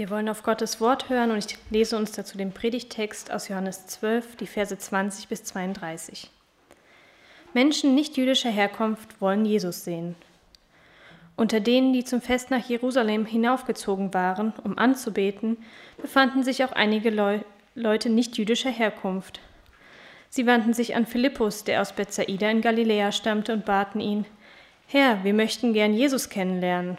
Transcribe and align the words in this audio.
Wir 0.00 0.08
wollen 0.08 0.30
auf 0.30 0.42
Gottes 0.42 0.80
Wort 0.80 1.10
hören 1.10 1.30
und 1.30 1.44
ich 1.44 1.58
lese 1.68 1.94
uns 1.94 2.12
dazu 2.12 2.38
den 2.38 2.52
Predigtext 2.52 3.30
aus 3.30 3.48
Johannes 3.48 3.86
12, 3.86 4.36
die 4.36 4.46
Verse 4.46 4.78
20 4.78 5.28
bis 5.28 5.44
32. 5.44 6.30
Menschen 7.52 7.94
nicht 7.94 8.16
jüdischer 8.16 8.48
Herkunft 8.48 9.20
wollen 9.20 9.44
Jesus 9.44 9.84
sehen. 9.84 10.14
Unter 11.36 11.60
denen, 11.60 11.92
die 11.92 12.02
zum 12.02 12.22
Fest 12.22 12.50
nach 12.50 12.66
Jerusalem 12.66 13.26
hinaufgezogen 13.26 14.14
waren, 14.14 14.54
um 14.64 14.78
anzubeten, 14.78 15.58
befanden 16.00 16.44
sich 16.44 16.64
auch 16.64 16.72
einige 16.72 17.10
Leu 17.10 17.40
Leute 17.74 18.08
nicht 18.08 18.38
jüdischer 18.38 18.70
Herkunft. 18.70 19.40
Sie 20.30 20.46
wandten 20.46 20.72
sich 20.72 20.96
an 20.96 21.04
Philippus, 21.04 21.64
der 21.64 21.82
aus 21.82 21.92
Bethsaida 21.92 22.48
in 22.48 22.62
Galiläa 22.62 23.12
stammte, 23.12 23.52
und 23.52 23.66
baten 23.66 24.00
ihn: 24.00 24.24
Herr, 24.86 25.24
wir 25.24 25.34
möchten 25.34 25.74
gern 25.74 25.92
Jesus 25.92 26.30
kennenlernen. 26.30 26.96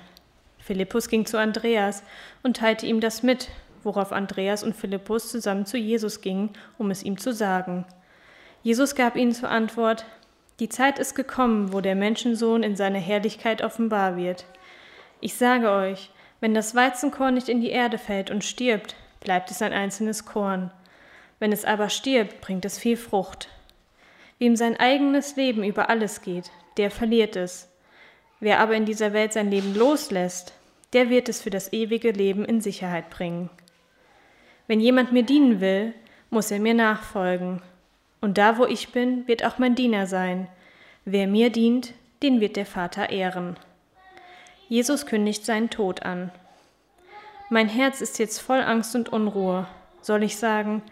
Philippus 0.63 1.09
ging 1.09 1.25
zu 1.25 1.37
Andreas 1.37 2.03
und 2.43 2.57
teilte 2.57 2.85
ihm 2.85 3.01
das 3.01 3.23
mit, 3.23 3.49
worauf 3.83 4.11
Andreas 4.11 4.63
und 4.63 4.75
Philippus 4.75 5.31
zusammen 5.31 5.65
zu 5.65 5.77
Jesus 5.77 6.21
gingen, 6.21 6.51
um 6.77 6.91
es 6.91 7.03
ihm 7.03 7.17
zu 7.17 7.33
sagen. 7.33 7.85
Jesus 8.63 8.95
gab 8.95 9.15
ihnen 9.15 9.31
zur 9.31 9.49
Antwort, 9.49 10.05
Die 10.59 10.69
Zeit 10.69 10.99
ist 10.99 11.15
gekommen, 11.15 11.73
wo 11.73 11.81
der 11.81 11.95
Menschensohn 11.95 12.61
in 12.61 12.75
seiner 12.75 12.99
Herrlichkeit 12.99 13.63
offenbar 13.63 14.15
wird. 14.15 14.45
Ich 15.19 15.33
sage 15.33 15.71
euch, 15.71 16.11
wenn 16.39 16.53
das 16.53 16.75
Weizenkorn 16.75 17.33
nicht 17.33 17.49
in 17.49 17.61
die 17.61 17.71
Erde 17.71 17.97
fällt 17.97 18.29
und 18.29 18.43
stirbt, 18.43 18.95
bleibt 19.19 19.49
es 19.49 19.61
ein 19.61 19.73
einzelnes 19.73 20.25
Korn. 20.25 20.71
Wenn 21.39 21.51
es 21.51 21.65
aber 21.65 21.89
stirbt, 21.89 22.41
bringt 22.41 22.65
es 22.65 22.77
viel 22.77 22.97
Frucht. 22.97 23.49
Wem 24.37 24.55
sein 24.55 24.79
eigenes 24.79 25.35
Leben 25.35 25.63
über 25.63 25.89
alles 25.89 26.21
geht, 26.21 26.51
der 26.77 26.91
verliert 26.91 27.35
es. 27.35 27.69
Wer 28.39 28.59
aber 28.59 28.75
in 28.75 28.85
dieser 28.85 29.13
Welt 29.13 29.33
sein 29.33 29.51
Leben 29.51 29.75
loslässt, 29.75 30.53
der 30.93 31.09
wird 31.09 31.29
es 31.29 31.41
für 31.41 31.49
das 31.49 31.71
ewige 31.73 32.11
Leben 32.11 32.45
in 32.45 32.61
Sicherheit 32.61 33.09
bringen. 33.09 33.49
Wenn 34.67 34.79
jemand 34.79 35.11
mir 35.11 35.23
dienen 35.23 35.61
will, 35.61 35.93
muss 36.29 36.51
er 36.51 36.59
mir 36.59 36.73
nachfolgen. 36.73 37.61
Und 38.21 38.37
da, 38.37 38.57
wo 38.57 38.65
ich 38.65 38.89
bin, 38.89 39.27
wird 39.27 39.43
auch 39.45 39.57
mein 39.57 39.75
Diener 39.75 40.07
sein. 40.07 40.47
Wer 41.05 41.27
mir 41.27 41.49
dient, 41.49 41.93
den 42.21 42.39
wird 42.39 42.55
der 42.55 42.65
Vater 42.65 43.09
ehren. 43.09 43.57
Jesus 44.69 45.05
kündigt 45.05 45.45
seinen 45.45 45.69
Tod 45.69 46.03
an. 46.03 46.31
Mein 47.49 47.67
Herz 47.67 47.99
ist 48.01 48.19
jetzt 48.19 48.39
voll 48.39 48.61
Angst 48.61 48.95
und 48.95 49.09
Unruhe. 49.09 49.67
Soll 50.01 50.23
ich 50.23 50.37
sagen, 50.37 50.83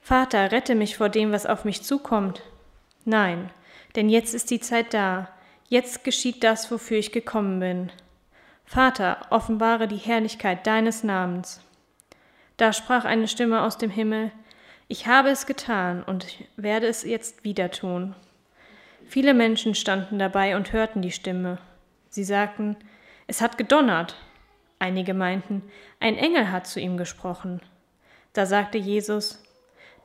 Vater, 0.00 0.50
rette 0.52 0.74
mich 0.74 0.96
vor 0.96 1.08
dem, 1.08 1.32
was 1.32 1.46
auf 1.46 1.64
mich 1.64 1.82
zukommt? 1.82 2.42
Nein, 3.04 3.50
denn 3.96 4.08
jetzt 4.08 4.34
ist 4.34 4.50
die 4.50 4.60
Zeit 4.60 4.92
da, 4.92 5.28
Jetzt 5.72 6.04
geschieht 6.04 6.44
das, 6.44 6.70
wofür 6.70 6.98
ich 6.98 7.12
gekommen 7.12 7.58
bin. 7.58 7.90
Vater, 8.72 9.18
offenbare 9.28 9.86
die 9.86 9.98
Herrlichkeit 9.98 10.66
deines 10.66 11.04
Namens. 11.04 11.60
Da 12.56 12.72
sprach 12.72 13.04
eine 13.04 13.28
Stimme 13.28 13.60
aus 13.64 13.76
dem 13.76 13.90
Himmel, 13.90 14.32
ich 14.88 15.06
habe 15.06 15.28
es 15.28 15.44
getan 15.44 16.02
und 16.02 16.24
werde 16.56 16.86
es 16.86 17.02
jetzt 17.02 17.44
wieder 17.44 17.70
tun. 17.70 18.14
Viele 19.04 19.34
Menschen 19.34 19.74
standen 19.74 20.18
dabei 20.18 20.56
und 20.56 20.72
hörten 20.72 21.02
die 21.02 21.10
Stimme. 21.10 21.58
Sie 22.08 22.24
sagten, 22.24 22.76
es 23.26 23.42
hat 23.42 23.58
gedonnert. 23.58 24.16
Einige 24.78 25.12
meinten, 25.12 25.64
ein 26.00 26.16
Engel 26.16 26.50
hat 26.50 26.66
zu 26.66 26.80
ihm 26.80 26.96
gesprochen. 26.96 27.60
Da 28.32 28.46
sagte 28.46 28.78
Jesus, 28.78 29.44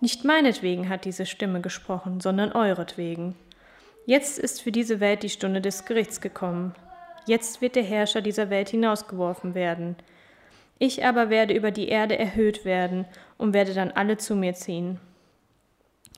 nicht 0.01 0.25
meinetwegen 0.25 0.89
hat 0.89 1.05
diese 1.05 1.25
Stimme 1.25 1.61
gesprochen, 1.61 2.19
sondern 2.19 2.51
euretwegen. 2.51 3.37
Jetzt 4.05 4.37
ist 4.37 4.61
für 4.61 4.73
diese 4.73 4.99
Welt 4.99 5.23
die 5.23 5.29
Stunde 5.29 5.61
des 5.61 5.85
Gerichts 5.85 6.19
gekommen. 6.19 6.75
Jetzt 7.27 7.61
wird 7.61 7.75
der 7.75 7.83
Herrscher 7.83 8.21
dieser 8.21 8.49
Welt 8.49 8.69
hinausgeworfen 8.69 9.53
werden. 9.53 9.97
Ich 10.79 11.05
aber 11.05 11.29
werde 11.29 11.53
über 11.53 11.71
die 11.71 11.89
Erde 11.89 12.17
erhöht 12.17 12.63
werden 12.63 13.05
und 13.37 13.53
werde 13.53 13.73
dann 13.73 13.91
alle 13.91 14.17
zu 14.17 14.33
mir 14.33 14.53
ziehen. 14.53 14.97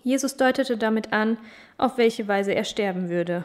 Jesus 0.03 0.37
deutete 0.37 0.77
damit 0.77 1.11
an, 1.11 1.37
auf 1.79 1.97
welche 1.97 2.27
Weise 2.27 2.53
er 2.53 2.63
sterben 2.63 3.09
würde. 3.09 3.43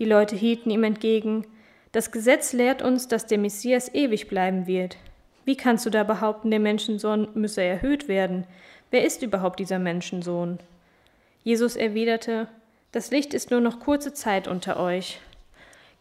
Die 0.00 0.04
Leute 0.04 0.34
hielten 0.34 0.70
ihm 0.70 0.82
entgegen, 0.82 1.46
das 1.92 2.10
Gesetz 2.10 2.52
lehrt 2.52 2.82
uns, 2.82 3.06
dass 3.06 3.26
der 3.26 3.38
Messias 3.38 3.92
ewig 3.94 4.28
bleiben 4.28 4.66
wird. 4.66 4.96
Wie 5.44 5.56
kannst 5.56 5.86
du 5.86 5.90
da 5.90 6.02
behaupten, 6.02 6.50
der 6.50 6.60
Menschensohn 6.60 7.28
müsse 7.34 7.62
erhöht 7.62 8.08
werden? 8.08 8.44
Wer 8.90 9.04
ist 9.04 9.22
überhaupt 9.22 9.60
dieser 9.60 9.78
Menschensohn? 9.78 10.58
Jesus 11.44 11.76
erwiderte, 11.76 12.48
das 12.90 13.12
Licht 13.12 13.34
ist 13.34 13.52
nur 13.52 13.60
noch 13.60 13.78
kurze 13.78 14.12
Zeit 14.12 14.48
unter 14.48 14.80
euch. 14.80 15.20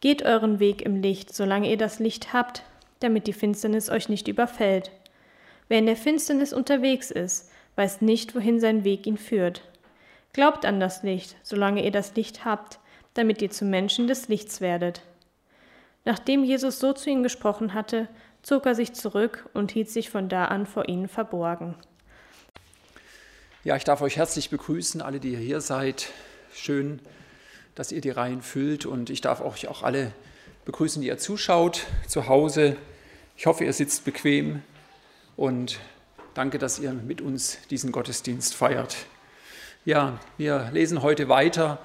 Geht 0.01 0.23
euren 0.23 0.59
Weg 0.59 0.81
im 0.81 1.01
Licht, 1.01 1.35
solange 1.35 1.69
ihr 1.69 1.77
das 1.77 1.99
Licht 1.99 2.31
habt, 2.31 2.63
damit 2.99 3.27
die 3.27 3.33
Finsternis 3.33 3.89
euch 3.89 4.07
nicht 4.07 4.27
überfällt. 4.27 4.91
Wer 5.67 5.79
in 5.79 5.85
der 5.85 5.97
Finsternis 5.97 6.53
unterwegs 6.53 7.11
ist, 7.11 7.51
weiß 7.75 8.01
nicht, 8.01 8.33
wohin 8.35 8.59
sein 8.59 8.83
Weg 8.83 9.05
ihn 9.07 9.17
führt. 9.17 9.61
Glaubt 10.33 10.65
an 10.65 10.79
das 10.79 11.03
Licht, 11.03 11.35
solange 11.43 11.83
ihr 11.83 11.91
das 11.91 12.15
Licht 12.15 12.45
habt, 12.45 12.79
damit 13.13 13.41
ihr 13.41 13.51
zu 13.51 13.65
Menschen 13.65 14.07
des 14.07 14.27
Lichts 14.27 14.61
werdet. 14.61 15.01
Nachdem 16.05 16.43
Jesus 16.43 16.79
so 16.79 16.93
zu 16.93 17.09
ihnen 17.09 17.23
gesprochen 17.23 17.73
hatte, 17.73 18.07
zog 18.41 18.65
er 18.65 18.75
sich 18.75 18.93
zurück 18.93 19.49
und 19.53 19.71
hielt 19.71 19.89
sich 19.89 20.09
von 20.09 20.29
da 20.29 20.45
an 20.45 20.65
vor 20.65 20.87
ihnen 20.87 21.07
verborgen. 21.07 21.75
Ja, 23.65 23.75
ich 23.75 23.83
darf 23.83 24.01
euch 24.01 24.15
herzlich 24.15 24.49
begrüßen, 24.49 25.01
alle, 25.01 25.19
die 25.19 25.33
ihr 25.33 25.39
hier 25.39 25.61
seid. 25.61 26.09
Schön, 26.53 27.01
dass 27.75 27.91
ihr 27.91 28.01
die 28.01 28.09
Reihen 28.09 28.41
füllt 28.41 28.85
und 28.85 29.09
ich 29.09 29.21
darf 29.21 29.41
euch 29.41 29.67
auch 29.67 29.83
alle 29.83 30.11
begrüßen, 30.65 31.01
die 31.01 31.07
ihr 31.07 31.17
zuschaut 31.17 31.87
zu 32.07 32.27
Hause. 32.27 32.75
Ich 33.37 33.45
hoffe, 33.45 33.63
ihr 33.63 33.73
sitzt 33.73 34.05
bequem 34.05 34.61
und 35.35 35.79
danke, 36.33 36.59
dass 36.59 36.79
ihr 36.79 36.93
mit 36.93 37.21
uns 37.21 37.57
diesen 37.69 37.91
Gottesdienst 37.91 38.55
feiert. 38.55 38.97
Ja, 39.85 40.19
wir 40.37 40.69
lesen 40.73 41.01
heute 41.01 41.29
weiter 41.29 41.79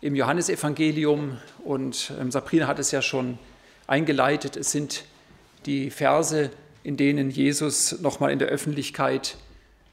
im 0.00 0.14
Johannesevangelium 0.14 1.38
und 1.64 2.12
ähm, 2.18 2.30
Sabrina 2.30 2.66
hat 2.66 2.78
es 2.78 2.90
ja 2.90 3.02
schon 3.02 3.38
eingeleitet. 3.86 4.56
Es 4.56 4.72
sind 4.72 5.04
die 5.66 5.90
Verse, 5.90 6.50
in 6.82 6.96
denen 6.96 7.30
Jesus 7.30 8.00
nochmal 8.00 8.32
in 8.32 8.38
der 8.38 8.48
Öffentlichkeit 8.48 9.36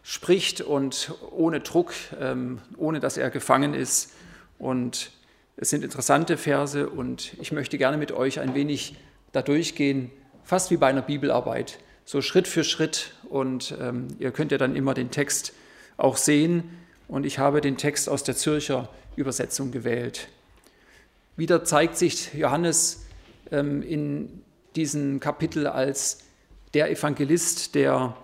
spricht 0.04 0.62
und 0.62 1.14
ohne 1.32 1.60
Druck, 1.60 1.94
ähm, 2.20 2.62
ohne 2.78 3.00
dass 3.00 3.18
er 3.18 3.30
gefangen 3.32 3.74
ist. 3.74 4.14
Und 4.60 5.12
es 5.58 5.70
sind 5.70 5.84
interessante 5.84 6.38
Verse 6.38 6.90
und 6.90 7.34
ich 7.40 7.52
möchte 7.52 7.78
gerne 7.78 7.98
mit 7.98 8.12
euch 8.12 8.40
ein 8.40 8.56
wenig 8.56 8.96
da 9.32 9.42
durchgehen, 9.42 10.12
fast 10.44 10.70
wie 10.70 10.78
bei 10.78 10.88
einer 10.88 11.02
Bibelarbeit, 11.02 11.80
so 12.04 12.22
Schritt 12.22 12.48
für 12.48 12.64
Schritt. 12.64 13.14
Und 13.30 13.76
ähm, 13.80 14.10
ihr 14.20 14.32
könnt 14.32 14.52
ja 14.52 14.58
dann 14.58 14.76
immer 14.76 14.94
den 14.94 15.12
Text 15.12 15.54
auch 15.98 16.18
sehen. 16.18 16.64
Und 17.08 17.26
ich 17.26 17.40
habe 17.40 17.62
den 17.62 17.78
Text 17.78 18.10
aus 18.10 18.24
der 18.24 18.36
Zürcher 18.36 18.90
Übersetzung 19.16 19.72
gewählt. 19.72 20.28
Wieder 21.38 21.64
zeigt 21.64 21.98
sich 21.98 22.34
Johannes 22.34 23.06
ähm, 23.52 23.82
in 23.82 24.42
diesem 24.76 25.20
Kapitel 25.20 25.68
als 25.68 26.20
der 26.74 26.92
Evangelist, 26.92 27.76
der 27.76 28.16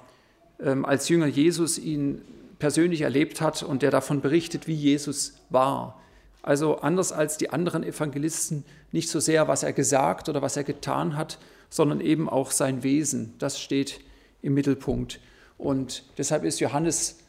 ähm, 0.59 0.85
als 0.85 1.07
Jünger 1.09 1.27
Jesus 1.27 1.77
ihn 1.77 2.21
persönlich 2.59 3.01
erlebt 3.01 3.41
hat 3.41 3.63
und 3.63 3.81
der 3.81 3.91
davon 3.91 4.21
berichtet, 4.21 4.67
wie 4.67 4.75
Jesus 4.75 5.35
war. 5.49 6.01
Also 6.43 6.77
anders 6.77 7.11
als 7.11 7.37
die 7.37 7.51
anderen 7.51 7.83
Evangelisten 7.83 8.65
nicht 8.91 9.09
so 9.09 9.19
sehr, 9.19 9.47
was 9.47 9.63
er 9.63 9.73
gesagt 9.73 10.29
oder 10.29 10.41
was 10.41 10.57
er 10.57 10.63
getan 10.63 11.15
hat, 11.15 11.37
sondern 11.69 12.01
eben 12.01 12.29
auch 12.29 12.51
sein 12.51 12.83
Wesen. 12.83 13.33
Das 13.37 13.59
steht 13.59 14.01
im 14.41 14.53
Mittelpunkt. 14.53 15.19
Und 15.57 16.03
deshalb 16.17 16.43
ist 16.43 16.59
Johannes 16.59 17.19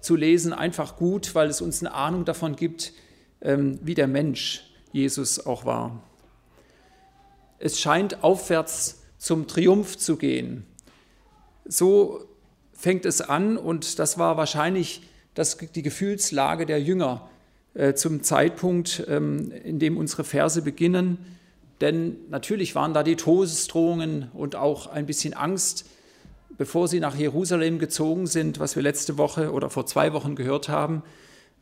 zu 0.00 0.16
lesen 0.16 0.52
einfach 0.52 0.96
gut, 0.96 1.34
weil 1.34 1.48
es 1.48 1.60
uns 1.60 1.80
eine 1.80 1.94
Ahnung 1.94 2.24
davon 2.24 2.56
gibt, 2.56 2.92
ähm, 3.40 3.78
wie 3.82 3.94
der 3.94 4.08
Mensch 4.08 4.64
Jesus 4.92 5.44
auch 5.44 5.64
war. 5.64 6.02
Es 7.58 7.80
scheint 7.80 8.22
aufwärts 8.24 9.02
zum 9.18 9.46
Triumph 9.46 9.96
zu 9.96 10.16
gehen. 10.16 10.66
So 11.64 12.24
fängt 12.72 13.04
es 13.04 13.20
an 13.20 13.56
und 13.56 13.98
das 13.98 14.18
war 14.18 14.36
wahrscheinlich 14.36 15.02
das, 15.34 15.56
die 15.56 15.82
Gefühlslage 15.82 16.66
der 16.66 16.80
Jünger 16.82 17.28
zum 17.94 18.22
Zeitpunkt, 18.22 19.04
ähm, 19.08 19.50
in 19.64 19.78
dem 19.78 19.96
unsere 19.96 20.24
Verse 20.24 20.60
beginnen. 20.62 21.18
Denn 21.80 22.16
natürlich 22.30 22.74
waren 22.74 22.94
da 22.94 23.02
die 23.02 23.16
Todesdrohungen 23.16 24.28
und 24.34 24.56
auch 24.56 24.86
ein 24.86 25.06
bisschen 25.06 25.34
Angst, 25.34 25.86
bevor 26.56 26.86
sie 26.86 27.00
nach 27.00 27.16
Jerusalem 27.16 27.78
gezogen 27.78 28.26
sind, 28.26 28.60
was 28.60 28.76
wir 28.76 28.82
letzte 28.82 29.18
Woche 29.18 29.52
oder 29.52 29.70
vor 29.70 29.86
zwei 29.86 30.12
Wochen 30.12 30.36
gehört 30.36 30.68
haben. 30.68 31.02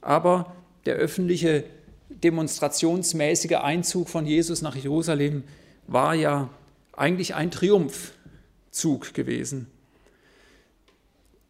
Aber 0.00 0.54
der 0.84 0.96
öffentliche 0.96 1.64
demonstrationsmäßige 2.08 3.56
Einzug 3.62 4.08
von 4.08 4.26
Jesus 4.26 4.62
nach 4.62 4.76
Jerusalem 4.76 5.44
war 5.86 6.14
ja 6.14 6.50
eigentlich 6.92 7.34
ein 7.34 7.50
Triumphzug 7.50 9.14
gewesen. 9.14 9.68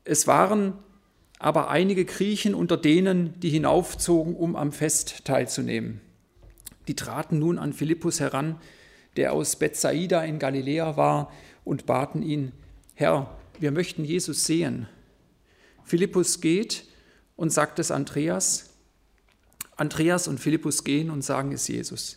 Es 0.04 0.26
waren 0.26 0.74
aber 1.42 1.70
einige 1.70 2.04
Griechen 2.04 2.54
unter 2.54 2.76
denen, 2.76 3.40
die 3.40 3.48
hinaufzogen, 3.48 4.36
um 4.36 4.56
am 4.56 4.72
Fest 4.72 5.24
teilzunehmen. 5.24 6.02
Die 6.86 6.94
traten 6.94 7.38
nun 7.38 7.58
an 7.58 7.72
Philippus 7.72 8.20
heran, 8.20 8.60
der 9.16 9.32
aus 9.32 9.56
Bethsaida 9.56 10.22
in 10.22 10.38
Galiläa 10.38 10.98
war, 10.98 11.32
und 11.64 11.86
baten 11.86 12.22
ihn, 12.22 12.52
Herr, 12.94 13.38
wir 13.58 13.72
möchten 13.72 14.04
Jesus 14.04 14.44
sehen. 14.44 14.86
Philippus 15.82 16.42
geht 16.42 16.84
und 17.36 17.50
sagt 17.50 17.78
es 17.78 17.90
Andreas. 17.90 18.74
Andreas 19.76 20.28
und 20.28 20.40
Philippus 20.40 20.84
gehen 20.84 21.08
und 21.08 21.22
sagen 21.22 21.52
es 21.52 21.66
Jesus. 21.68 22.16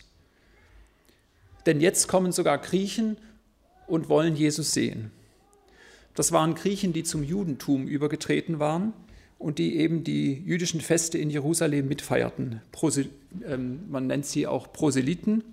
Denn 1.65 1.79
jetzt 1.79 2.09
kommen 2.09 2.33
sogar 2.33 2.57
Griechen 2.57 3.15
und 3.87 4.09
wollen 4.09 4.35
Jesus 4.35 4.73
sehen. 4.73 5.11
Das 6.13 6.33
waren 6.33 6.55
Griechen, 6.55 6.91
die 6.91 7.03
zum 7.03 7.23
Judentum 7.23 7.87
übergetreten 7.87 8.59
waren 8.59 8.93
und 9.43 9.59
die 9.59 9.75
eben 9.75 10.05
die 10.05 10.41
jüdischen 10.45 10.79
Feste 10.79 11.17
in 11.17 11.29
Jerusalem 11.29 11.89
mitfeierten. 11.89 12.61
Ähm, 13.45 13.81
man 13.89 14.07
nennt 14.07 14.25
sie 14.25 14.47
auch 14.47 14.71
Proselyten, 14.71 15.43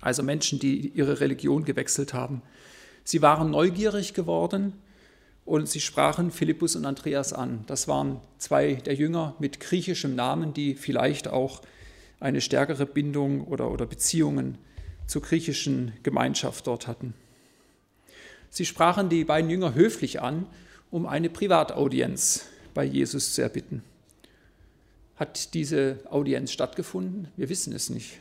also 0.00 0.22
Menschen, 0.22 0.60
die 0.60 0.92
ihre 0.94 1.18
Religion 1.18 1.64
gewechselt 1.64 2.14
haben. 2.14 2.40
Sie 3.02 3.20
waren 3.20 3.50
neugierig 3.50 4.14
geworden 4.14 4.74
und 5.44 5.68
sie 5.68 5.80
sprachen 5.80 6.30
Philippus 6.30 6.76
und 6.76 6.86
Andreas 6.86 7.32
an. 7.32 7.64
Das 7.66 7.88
waren 7.88 8.20
zwei 8.38 8.74
der 8.74 8.94
Jünger 8.94 9.34
mit 9.40 9.58
griechischem 9.58 10.14
Namen, 10.14 10.54
die 10.54 10.76
vielleicht 10.76 11.26
auch 11.26 11.62
eine 12.20 12.40
stärkere 12.40 12.86
Bindung 12.86 13.44
oder, 13.48 13.72
oder 13.72 13.86
Beziehungen 13.86 14.56
zur 15.08 15.22
griechischen 15.22 15.94
Gemeinschaft 16.04 16.68
dort 16.68 16.86
hatten. 16.86 17.14
Sie 18.50 18.66
sprachen 18.66 19.08
die 19.08 19.24
beiden 19.24 19.50
Jünger 19.50 19.74
höflich 19.74 20.20
an, 20.20 20.46
um 20.92 21.06
eine 21.06 21.28
Privataudienz 21.28 22.46
bei 22.74 22.84
Jesus 22.84 23.34
zu 23.34 23.42
erbitten. 23.42 23.82
Hat 25.16 25.54
diese 25.54 25.98
Audienz 26.08 26.52
stattgefunden? 26.52 27.28
Wir 27.36 27.48
wissen 27.48 27.72
es 27.74 27.90
nicht. 27.90 28.18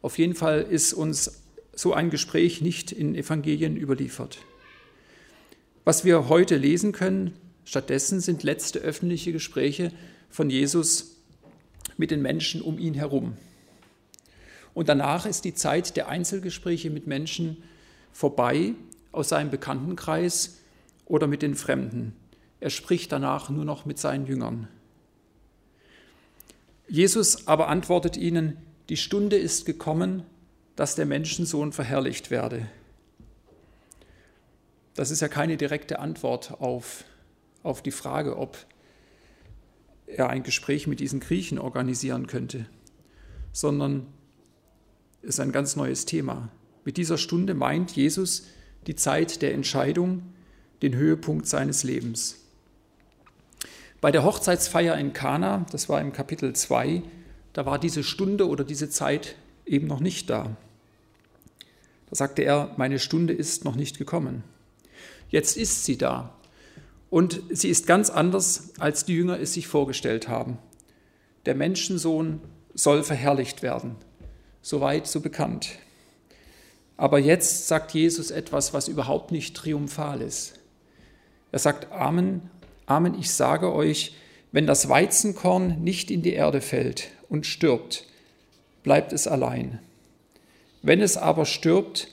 Auf 0.00 0.18
jeden 0.18 0.34
Fall 0.34 0.62
ist 0.62 0.92
uns 0.92 1.42
so 1.74 1.92
ein 1.92 2.10
Gespräch 2.10 2.60
nicht 2.60 2.92
in 2.92 3.14
Evangelien 3.14 3.76
überliefert. 3.76 4.38
Was 5.84 6.04
wir 6.04 6.28
heute 6.28 6.56
lesen 6.56 6.92
können, 6.92 7.34
stattdessen 7.64 8.20
sind 8.20 8.42
letzte 8.42 8.78
öffentliche 8.80 9.32
Gespräche 9.32 9.92
von 10.30 10.50
Jesus 10.50 11.16
mit 11.96 12.10
den 12.10 12.22
Menschen 12.22 12.62
um 12.62 12.78
ihn 12.78 12.94
herum. 12.94 13.36
Und 14.74 14.88
danach 14.88 15.26
ist 15.26 15.44
die 15.44 15.54
Zeit 15.54 15.96
der 15.96 16.08
Einzelgespräche 16.08 16.90
mit 16.90 17.06
Menschen 17.06 17.62
vorbei 18.12 18.74
aus 19.12 19.28
seinem 19.30 19.50
Bekanntenkreis 19.50 20.58
oder 21.06 21.26
mit 21.26 21.42
den 21.42 21.54
Fremden. 21.54 22.14
Er 22.60 22.70
spricht 22.70 23.12
danach 23.12 23.50
nur 23.50 23.64
noch 23.64 23.84
mit 23.84 23.98
seinen 23.98 24.26
Jüngern. 24.26 24.68
Jesus 26.88 27.46
aber 27.46 27.68
antwortet 27.68 28.16
ihnen, 28.16 28.56
die 28.88 28.96
Stunde 28.96 29.36
ist 29.36 29.66
gekommen, 29.66 30.24
dass 30.74 30.94
der 30.94 31.06
Menschensohn 31.06 31.72
verherrlicht 31.72 32.30
werde. 32.30 32.66
Das 34.94 35.10
ist 35.10 35.20
ja 35.20 35.28
keine 35.28 35.56
direkte 35.56 35.98
Antwort 35.98 36.60
auf, 36.60 37.04
auf 37.62 37.82
die 37.82 37.90
Frage, 37.90 38.36
ob 38.36 38.56
er 40.06 40.30
ein 40.30 40.42
Gespräch 40.42 40.86
mit 40.86 41.00
diesen 41.00 41.20
Griechen 41.20 41.58
organisieren 41.58 42.26
könnte, 42.26 42.66
sondern 43.52 44.06
ist 45.20 45.40
ein 45.40 45.52
ganz 45.52 45.76
neues 45.76 46.06
Thema. 46.06 46.48
Mit 46.84 46.96
dieser 46.96 47.18
Stunde 47.18 47.54
meint 47.54 47.92
Jesus 47.92 48.46
die 48.86 48.96
Zeit 48.96 49.42
der 49.42 49.52
Entscheidung, 49.52 50.22
den 50.80 50.94
Höhepunkt 50.94 51.46
seines 51.46 51.84
Lebens. 51.84 52.47
Bei 54.00 54.12
der 54.12 54.22
Hochzeitsfeier 54.22 54.96
in 54.96 55.12
Kana, 55.12 55.66
das 55.72 55.88
war 55.88 56.00
im 56.00 56.12
Kapitel 56.12 56.52
2, 56.52 57.02
da 57.52 57.66
war 57.66 57.80
diese 57.80 58.04
Stunde 58.04 58.48
oder 58.48 58.62
diese 58.62 58.88
Zeit 58.88 59.34
eben 59.66 59.88
noch 59.88 59.98
nicht 59.98 60.30
da. 60.30 60.56
Da 62.08 62.16
sagte 62.16 62.42
er, 62.42 62.72
meine 62.76 63.00
Stunde 63.00 63.32
ist 63.32 63.64
noch 63.64 63.74
nicht 63.74 63.98
gekommen. 63.98 64.44
Jetzt 65.30 65.56
ist 65.56 65.84
sie 65.84 65.98
da. 65.98 66.32
Und 67.10 67.42
sie 67.50 67.68
ist 67.68 67.86
ganz 67.86 68.08
anders, 68.08 68.70
als 68.78 69.04
die 69.04 69.14
Jünger 69.14 69.40
es 69.40 69.54
sich 69.54 69.66
vorgestellt 69.66 70.28
haben. 70.28 70.58
Der 71.46 71.56
Menschensohn 71.56 72.40
soll 72.74 73.02
verherrlicht 73.02 73.62
werden. 73.62 73.96
Soweit, 74.62 75.06
so 75.08 75.20
bekannt. 75.20 75.70
Aber 76.96 77.18
jetzt 77.18 77.66
sagt 77.66 77.94
Jesus 77.94 78.30
etwas, 78.30 78.72
was 78.72 78.88
überhaupt 78.88 79.32
nicht 79.32 79.56
triumphal 79.56 80.20
ist. 80.20 80.54
Er 81.50 81.58
sagt, 81.58 81.90
Amen, 81.92 82.50
Amen, 82.88 83.14
ich 83.18 83.30
sage 83.30 83.70
euch, 83.70 84.14
wenn 84.50 84.66
das 84.66 84.88
Weizenkorn 84.88 85.84
nicht 85.84 86.10
in 86.10 86.22
die 86.22 86.32
Erde 86.32 86.62
fällt 86.62 87.10
und 87.28 87.44
stirbt, 87.44 88.06
bleibt 88.82 89.12
es 89.12 89.26
allein. 89.26 89.78
Wenn 90.80 91.02
es 91.02 91.18
aber 91.18 91.44
stirbt, 91.44 92.08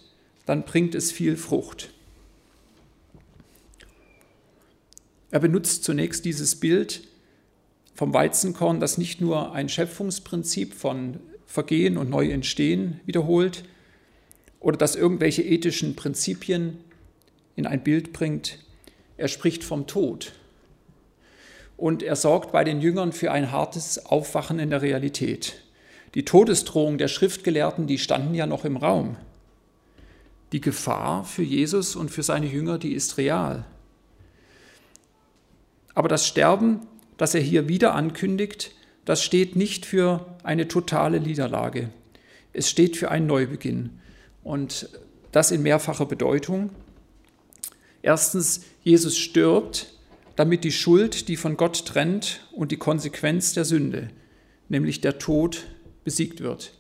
dann 0.45 0.65
bringt 0.65 0.93
es 0.93 1.13
viel 1.13 1.37
Frucht. 1.37 1.93
Er 5.31 5.39
benutzt 5.39 5.85
zunächst 5.85 6.25
dieses 6.25 6.59
Bild 6.59 7.07
vom 7.93 8.13
Weizenkorn, 8.13 8.81
das 8.81 8.97
nicht 8.97 9.21
nur 9.21 9.53
ein 9.53 9.69
Schöpfungsprinzip 9.69 10.73
von 10.73 11.21
Vergehen 11.45 11.95
und 11.95 12.09
Neuentstehen 12.09 12.99
wiederholt, 13.05 13.63
oder 14.59 14.75
das 14.75 14.97
irgendwelche 14.97 15.41
ethischen 15.41 15.95
Prinzipien 15.95 16.79
in 17.55 17.65
ein 17.65 17.81
Bild 17.81 18.11
bringt. 18.11 18.59
Er 19.15 19.29
spricht 19.29 19.63
vom 19.63 19.87
Tod. 19.87 20.33
Und 21.77 22.03
er 22.03 22.15
sorgt 22.15 22.51
bei 22.51 22.63
den 22.63 22.81
Jüngern 22.81 23.11
für 23.11 23.31
ein 23.31 23.51
hartes 23.51 24.05
Aufwachen 24.05 24.59
in 24.59 24.69
der 24.69 24.81
Realität. 24.81 25.61
Die 26.13 26.23
Todesdrohung 26.23 26.97
der 26.97 27.09
Schriftgelehrten, 27.09 27.87
die 27.87 27.97
standen 27.97 28.33
ja 28.33 28.47
noch 28.47 28.63
im 28.63 28.77
Raum. 28.77 29.17
Die 30.53 30.61
Gefahr 30.61 31.25
für 31.25 31.43
Jesus 31.43 31.95
und 31.95 32.09
für 32.09 32.23
seine 32.23 32.45
Jünger, 32.45 32.77
die 32.77 32.93
ist 32.93 33.17
real. 33.17 33.65
Aber 35.93 36.07
das 36.07 36.25
Sterben, 36.25 36.81
das 37.17 37.35
er 37.35 37.41
hier 37.41 37.67
wieder 37.67 37.93
ankündigt, 37.93 38.71
das 39.03 39.23
steht 39.23 39.55
nicht 39.55 39.85
für 39.85 40.25
eine 40.43 40.67
totale 40.67 41.19
Niederlage. 41.19 41.89
Es 42.53 42.69
steht 42.69 42.95
für 42.97 43.11
einen 43.11 43.27
Neubeginn. 43.27 43.99
Und 44.43 44.89
das 45.31 45.51
in 45.51 45.63
mehrfacher 45.63 46.05
Bedeutung. 46.05 46.69
Erstens, 48.01 48.61
Jesus 48.83 49.17
stirbt, 49.17 49.94
damit 50.35 50.63
die 50.63 50.71
Schuld, 50.71 51.27
die 51.27 51.37
von 51.37 51.57
Gott 51.57 51.85
trennt, 51.85 52.41
und 52.51 52.71
die 52.71 52.77
Konsequenz 52.77 53.53
der 53.53 53.65
Sünde, 53.65 54.09
nämlich 54.69 55.01
der 55.01 55.17
Tod, 55.17 55.65
besiegt 56.03 56.41
wird. 56.41 56.73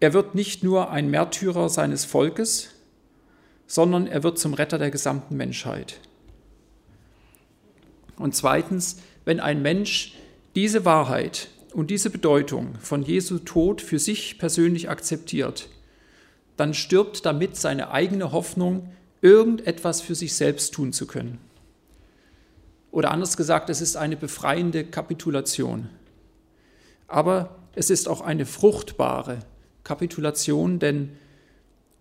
Er 0.00 0.12
wird 0.12 0.34
nicht 0.34 0.62
nur 0.64 0.90
ein 0.90 1.10
Märtyrer 1.10 1.68
seines 1.68 2.04
Volkes, 2.04 2.70
sondern 3.66 4.06
er 4.06 4.22
wird 4.22 4.38
zum 4.38 4.54
Retter 4.54 4.78
der 4.78 4.90
gesamten 4.90 5.36
Menschheit. 5.36 6.00
Und 8.16 8.34
zweitens, 8.34 8.98
wenn 9.24 9.40
ein 9.40 9.62
Mensch 9.62 10.14
diese 10.54 10.84
Wahrheit 10.84 11.48
und 11.72 11.90
diese 11.90 12.10
Bedeutung 12.10 12.74
von 12.80 13.02
Jesu 13.02 13.38
Tod 13.38 13.80
für 13.80 13.98
sich 13.98 14.38
persönlich 14.38 14.88
akzeptiert, 14.88 15.68
dann 16.56 16.74
stirbt 16.74 17.26
damit 17.26 17.56
seine 17.56 17.90
eigene 17.90 18.32
Hoffnung, 18.32 18.92
irgendetwas 19.22 20.00
für 20.00 20.14
sich 20.14 20.34
selbst 20.34 20.74
tun 20.74 20.92
zu 20.92 21.06
können. 21.06 21.38
Oder 22.94 23.10
anders 23.10 23.36
gesagt, 23.36 23.70
es 23.70 23.80
ist 23.80 23.96
eine 23.96 24.16
befreiende 24.16 24.84
Kapitulation. 24.84 25.88
Aber 27.08 27.56
es 27.74 27.90
ist 27.90 28.06
auch 28.08 28.20
eine 28.20 28.46
fruchtbare 28.46 29.40
Kapitulation, 29.82 30.78
denn 30.78 31.10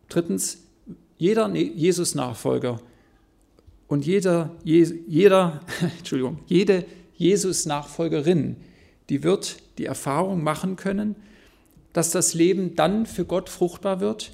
drittens, 0.07 0.59
jeder 1.17 1.47
ne-, 1.47 1.63
Jesus-Nachfolger 1.63 2.79
und 3.87 4.05
jeder, 4.05 4.51
jeder, 4.63 5.61
Entschuldigung, 5.97 6.37
jede 6.45 6.85
Jesus-Nachfolgerin, 7.15 8.57
die 9.09 9.23
wird 9.23 9.63
die 9.79 9.85
Erfahrung 9.85 10.43
machen 10.43 10.75
können, 10.75 11.15
dass 11.93 12.11
das 12.11 12.35
Leben 12.35 12.75
dann 12.75 13.07
für 13.07 13.25
Gott 13.25 13.49
fruchtbar 13.49 13.99
wird, 13.99 14.31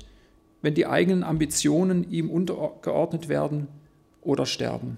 wenn 0.62 0.74
die 0.74 0.88
eigenen 0.88 1.24
Ambitionen 1.24 2.12
ihm 2.12 2.30
untergeordnet 2.30 3.30
werden 3.30 3.70
oder 4.22 4.46
sterben. 4.46 4.98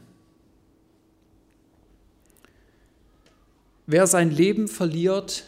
Wer 3.87 4.07
sein 4.07 4.31
Leben 4.31 4.67
verliert, 4.67 5.45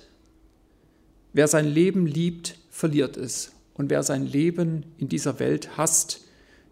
wer 1.34 1.48
sein 1.48 1.68
Leben 1.68 2.08
liebt, 2.08 2.58
verliert 2.70 3.18
es. 3.18 3.52
Und 3.76 3.90
wer 3.90 4.04
sein 4.04 4.26
Leben 4.26 4.86
in 4.98 5.10
dieser 5.10 5.40
Welt 5.40 5.78
hasst, 5.78 6.22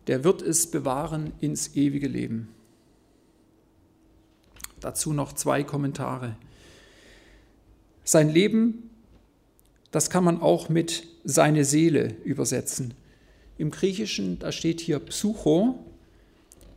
der 0.07 0.23
wird 0.23 0.41
es 0.41 0.69
bewahren 0.69 1.31
ins 1.39 1.75
ewige 1.75 2.07
Leben. 2.07 2.49
Dazu 4.79 5.13
noch 5.13 5.33
zwei 5.33 5.63
Kommentare. 5.63 6.35
Sein 8.03 8.29
Leben, 8.29 8.89
das 9.91 10.09
kann 10.09 10.23
man 10.23 10.41
auch 10.41 10.69
mit 10.69 11.07
seine 11.23 11.65
Seele 11.65 12.15
übersetzen. 12.23 12.93
Im 13.57 13.69
Griechischen, 13.69 14.39
da 14.39 14.51
steht 14.51 14.81
hier 14.81 14.99
Psycho, 14.99 15.79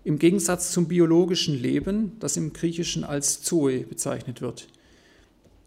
im 0.05 0.19
Gegensatz 0.19 0.71
zum 0.71 0.87
biologischen 0.87 1.61
Leben, 1.61 2.13
das 2.21 2.37
im 2.37 2.53
Griechischen 2.53 3.05
als 3.05 3.43
Zoe 3.43 3.81
bezeichnet 3.81 4.43
wird. 4.43 4.69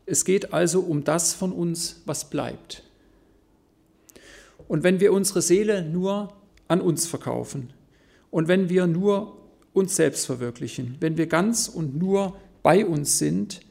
Es 0.06 0.24
geht 0.24 0.54
also 0.54 0.82
um 0.82 1.04
das 1.04 1.34
von 1.34 1.52
uns, 1.52 2.02
was 2.06 2.30
bleibt. 2.30 2.84
Und 4.68 4.84
wenn 4.84 5.00
wir 5.00 5.12
unsere 5.12 5.42
Seele 5.42 5.82
nur 5.82 6.34
an 6.68 6.82
uns 6.82 7.08
verkaufen 7.08 7.74
und 8.32 8.48
wenn 8.48 8.70
wir 8.70 8.88
nur 8.88 9.38
uns 9.74 9.96
selbst 9.96 10.26
verwirklichen, 10.26 10.98
wenn 11.00 11.18
wir 11.18 11.28
ganz 11.28 11.68
und 11.68 11.98
nur 11.98 12.38
bei 12.64 12.86
uns 12.86 13.18
sind, 13.18 13.62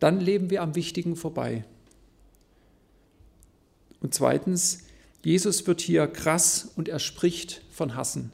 dann 0.00 0.20
leben 0.20 0.50
wir 0.50 0.62
am 0.62 0.74
Wichtigen 0.74 1.14
vorbei. 1.14 1.64
Und 4.00 4.14
zweitens, 4.14 4.84
Jesus 5.24 5.66
wird 5.66 5.80
hier 5.80 6.06
krass 6.08 6.72
und 6.74 6.88
er 6.88 6.98
spricht 6.98 7.62
von 7.70 7.94
Hassen. 7.94 8.32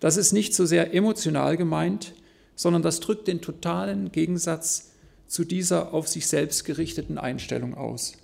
Das 0.00 0.16
ist 0.16 0.32
nicht 0.32 0.54
so 0.54 0.64
sehr 0.64 0.94
emotional 0.94 1.56
gemeint, 1.56 2.14
sondern 2.56 2.82
das 2.82 3.00
drückt 3.00 3.28
den 3.28 3.40
totalen 3.40 4.12
Gegensatz 4.12 4.92
zu 5.26 5.44
dieser 5.44 5.94
auf 5.94 6.08
sich 6.08 6.26
selbst 6.26 6.64
gerichteten 6.64 7.18
Einstellung 7.18 7.74
aus. 7.74 8.14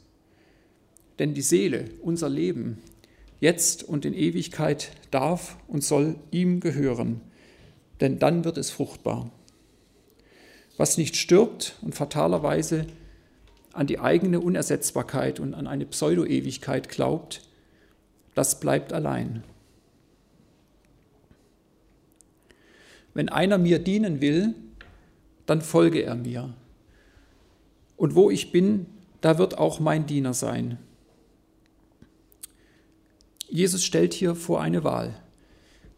Denn 1.19 1.35
die 1.35 1.43
Seele, 1.43 1.91
unser 2.03 2.29
Leben, 2.29 2.79
jetzt 3.41 3.85
und 3.85 4.05
in 4.05 4.15
Ewigkeit 4.15 4.91
darf 5.11 5.57
und 5.69 5.85
soll 5.85 6.17
ihm 6.31 6.61
gehören, 6.61 7.21
denn 8.01 8.19
dann 8.19 8.45
wird 8.45 8.59
es 8.59 8.71
fruchtbar. 8.71 9.31
Was 10.77 10.99
nicht 10.99 11.17
stirbt 11.17 11.77
und 11.83 11.95
fatalerweise 11.95 12.87
an 13.73 13.87
die 13.87 13.99
eigene 13.99 14.41
Unersetzbarkeit 14.41 15.41
und 15.41 15.55
an 15.55 15.67
eine 15.67 15.87
Pseudo-Ewigkeit 15.87 16.89
glaubt, 16.89 17.43
das 18.35 18.61
bleibt 18.61 18.93
allein. 18.93 19.43
Wenn 23.17 23.31
einer 23.31 23.57
mir 23.57 23.79
dienen 23.79 24.21
will, 24.21 24.55
dann 25.47 25.63
folge 25.63 26.03
er 26.03 26.17
mir. 26.17 26.53
Und 27.97 28.15
wo 28.15 28.31
ich 28.31 28.53
bin, 28.53 28.85
da 29.23 29.39
wird 29.39 29.57
auch 29.57 29.81
mein 29.81 30.05
Diener 30.05 30.35
sein. 30.35 30.77
Jesus 33.49 33.85
stellt 33.85 34.13
hier 34.13 34.35
vor 34.35 34.61
eine 34.61 34.85
Wahl. 34.85 35.19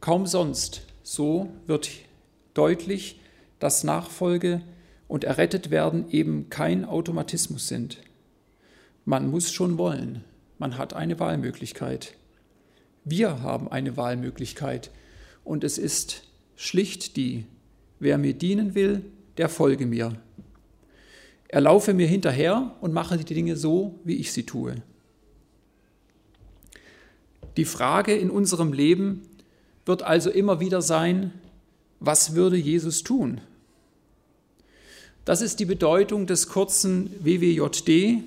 Kaum 0.00 0.28
sonst, 0.28 0.82
so 1.02 1.50
wird 1.66 1.90
deutlich, 2.54 3.18
dass 3.58 3.82
Nachfolge 3.82 4.62
und 5.08 5.24
errettet 5.24 5.72
werden 5.72 6.08
eben 6.12 6.50
kein 6.50 6.84
Automatismus 6.84 7.66
sind. 7.66 7.98
Man 9.04 9.28
muss 9.28 9.50
schon 9.50 9.76
wollen. 9.76 10.22
Man 10.58 10.78
hat 10.78 10.94
eine 10.94 11.18
Wahlmöglichkeit. 11.18 12.14
Wir 13.02 13.42
haben 13.42 13.66
eine 13.66 13.96
Wahlmöglichkeit 13.96 14.92
und 15.42 15.64
es 15.64 15.78
ist 15.78 16.27
schlicht 16.58 17.16
die, 17.16 17.46
wer 18.00 18.18
mir 18.18 18.34
dienen 18.34 18.74
will, 18.74 19.04
der 19.36 19.48
folge 19.48 19.86
mir. 19.86 20.20
Er 21.46 21.60
laufe 21.60 21.94
mir 21.94 22.08
hinterher 22.08 22.74
und 22.80 22.92
mache 22.92 23.16
die 23.16 23.32
Dinge 23.32 23.56
so, 23.56 23.94
wie 24.02 24.16
ich 24.16 24.32
sie 24.32 24.42
tue. 24.42 24.82
Die 27.56 27.64
Frage 27.64 28.14
in 28.14 28.28
unserem 28.28 28.72
Leben 28.72 29.22
wird 29.86 30.02
also 30.02 30.30
immer 30.30 30.58
wieder 30.58 30.82
sein, 30.82 31.32
was 32.00 32.34
würde 32.34 32.56
Jesus 32.56 33.04
tun? 33.04 33.40
Das 35.24 35.40
ist 35.40 35.60
die 35.60 35.64
Bedeutung 35.64 36.26
des 36.26 36.48
kurzen 36.48 37.10
WWJD, 37.20 38.24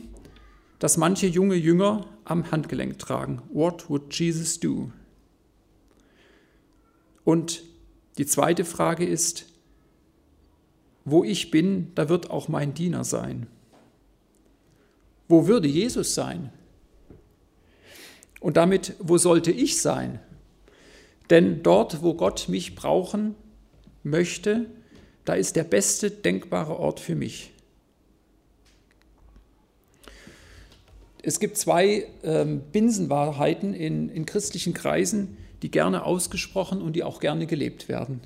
das 0.79 0.95
manche 0.95 1.27
junge 1.27 1.55
Jünger 1.55 2.07
am 2.23 2.49
Handgelenk 2.49 2.97
tragen. 2.97 3.41
What 3.51 3.89
would 3.89 4.17
Jesus 4.17 4.59
do? 4.59 4.89
Und 7.25 7.63
die 8.17 8.25
zweite 8.25 8.65
Frage 8.65 9.05
ist, 9.05 9.45
wo 11.05 11.23
ich 11.23 11.51
bin, 11.51 11.91
da 11.95 12.09
wird 12.09 12.29
auch 12.29 12.47
mein 12.47 12.73
Diener 12.73 13.03
sein. 13.03 13.47
Wo 15.27 15.47
würde 15.47 15.67
Jesus 15.67 16.13
sein? 16.13 16.51
Und 18.39 18.57
damit, 18.57 18.95
wo 18.99 19.17
sollte 19.17 19.51
ich 19.51 19.81
sein? 19.81 20.19
Denn 21.29 21.63
dort, 21.63 22.03
wo 22.03 22.13
Gott 22.13 22.49
mich 22.49 22.75
brauchen 22.75 23.35
möchte, 24.03 24.65
da 25.25 25.33
ist 25.33 25.55
der 25.55 25.63
beste 25.63 26.11
denkbare 26.11 26.77
Ort 26.77 26.99
für 26.99 27.15
mich. 27.15 27.51
Es 31.23 31.39
gibt 31.39 31.57
zwei 31.57 32.07
ähm, 32.23 32.61
Binsenwahrheiten 32.71 33.73
in, 33.73 34.09
in 34.09 34.25
christlichen 34.25 34.73
Kreisen, 34.73 35.37
die 35.61 35.71
gerne 35.71 36.05
ausgesprochen 36.05 36.81
und 36.81 36.95
die 36.95 37.03
auch 37.03 37.19
gerne 37.19 37.45
gelebt 37.47 37.87
werden. 37.87 38.21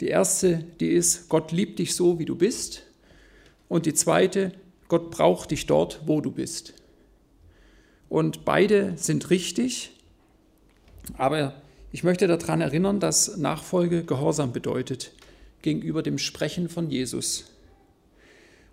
Die 0.00 0.08
erste, 0.08 0.64
die 0.80 0.88
ist, 0.88 1.28
Gott 1.28 1.52
liebt 1.52 1.78
dich 1.78 1.94
so, 1.94 2.18
wie 2.18 2.24
du 2.26 2.36
bist. 2.36 2.82
Und 3.68 3.86
die 3.86 3.94
zweite, 3.94 4.52
Gott 4.88 5.10
braucht 5.10 5.50
dich 5.50 5.66
dort, 5.66 6.00
wo 6.06 6.20
du 6.20 6.30
bist. 6.30 6.74
Und 8.08 8.44
beide 8.44 8.92
sind 8.96 9.30
richtig, 9.30 9.90
aber 11.14 11.54
ich 11.92 12.04
möchte 12.04 12.26
daran 12.26 12.60
erinnern, 12.60 13.00
dass 13.00 13.36
Nachfolge 13.36 14.04
Gehorsam 14.04 14.52
bedeutet 14.52 15.12
gegenüber 15.62 16.02
dem 16.02 16.18
Sprechen 16.18 16.68
von 16.68 16.90
Jesus. 16.90 17.46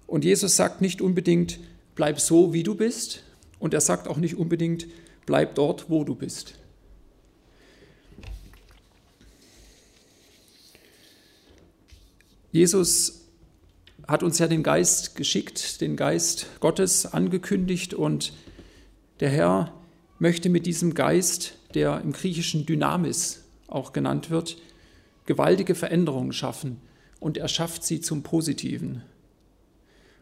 Und 0.06 0.26
Jesus 0.26 0.56
sagt 0.56 0.82
nicht 0.82 1.02
unbedingt, 1.02 1.60
bleib 1.96 2.20
so, 2.20 2.54
wie 2.54 2.64
du 2.64 2.76
bist, 2.76 3.24
und 3.60 3.74
er 3.74 3.82
sagt 3.82 4.08
auch 4.08 4.18
nicht 4.18 4.36
unbedingt, 4.36 4.88
bleib 5.26 5.56
dort, 5.56 5.90
wo 5.90 6.04
du 6.04 6.16
bist. 6.16 6.56
Jesus 12.54 13.26
hat 14.08 14.22
uns 14.22 14.38
ja 14.38 14.48
den 14.48 14.62
Geist 14.62 15.16
geschickt, 15.16 15.82
den 15.82 15.96
Geist 15.96 16.46
Gottes 16.60 17.08
angekündigt 17.08 17.96
und 17.96 18.32
der 19.22 19.30
Herr 19.30 19.74
möchte 20.20 20.50
mit 20.50 20.68
diesem 20.68 20.94
Geist, 20.94 21.56
der 21.74 22.00
im 22.02 22.12
Griechischen 22.12 22.68
Dynamis 22.68 23.44
auch 23.68 23.92
genannt 23.92 24.30
wird, 24.30 24.58
gewaltige 25.26 25.74
Veränderungen 25.74 26.32
schaffen 26.32 26.80
und 27.20 27.38
er 27.38 27.48
schafft 27.48 27.84
sie 27.84 28.02
zum 28.02 28.22
Positiven. 28.22 29.02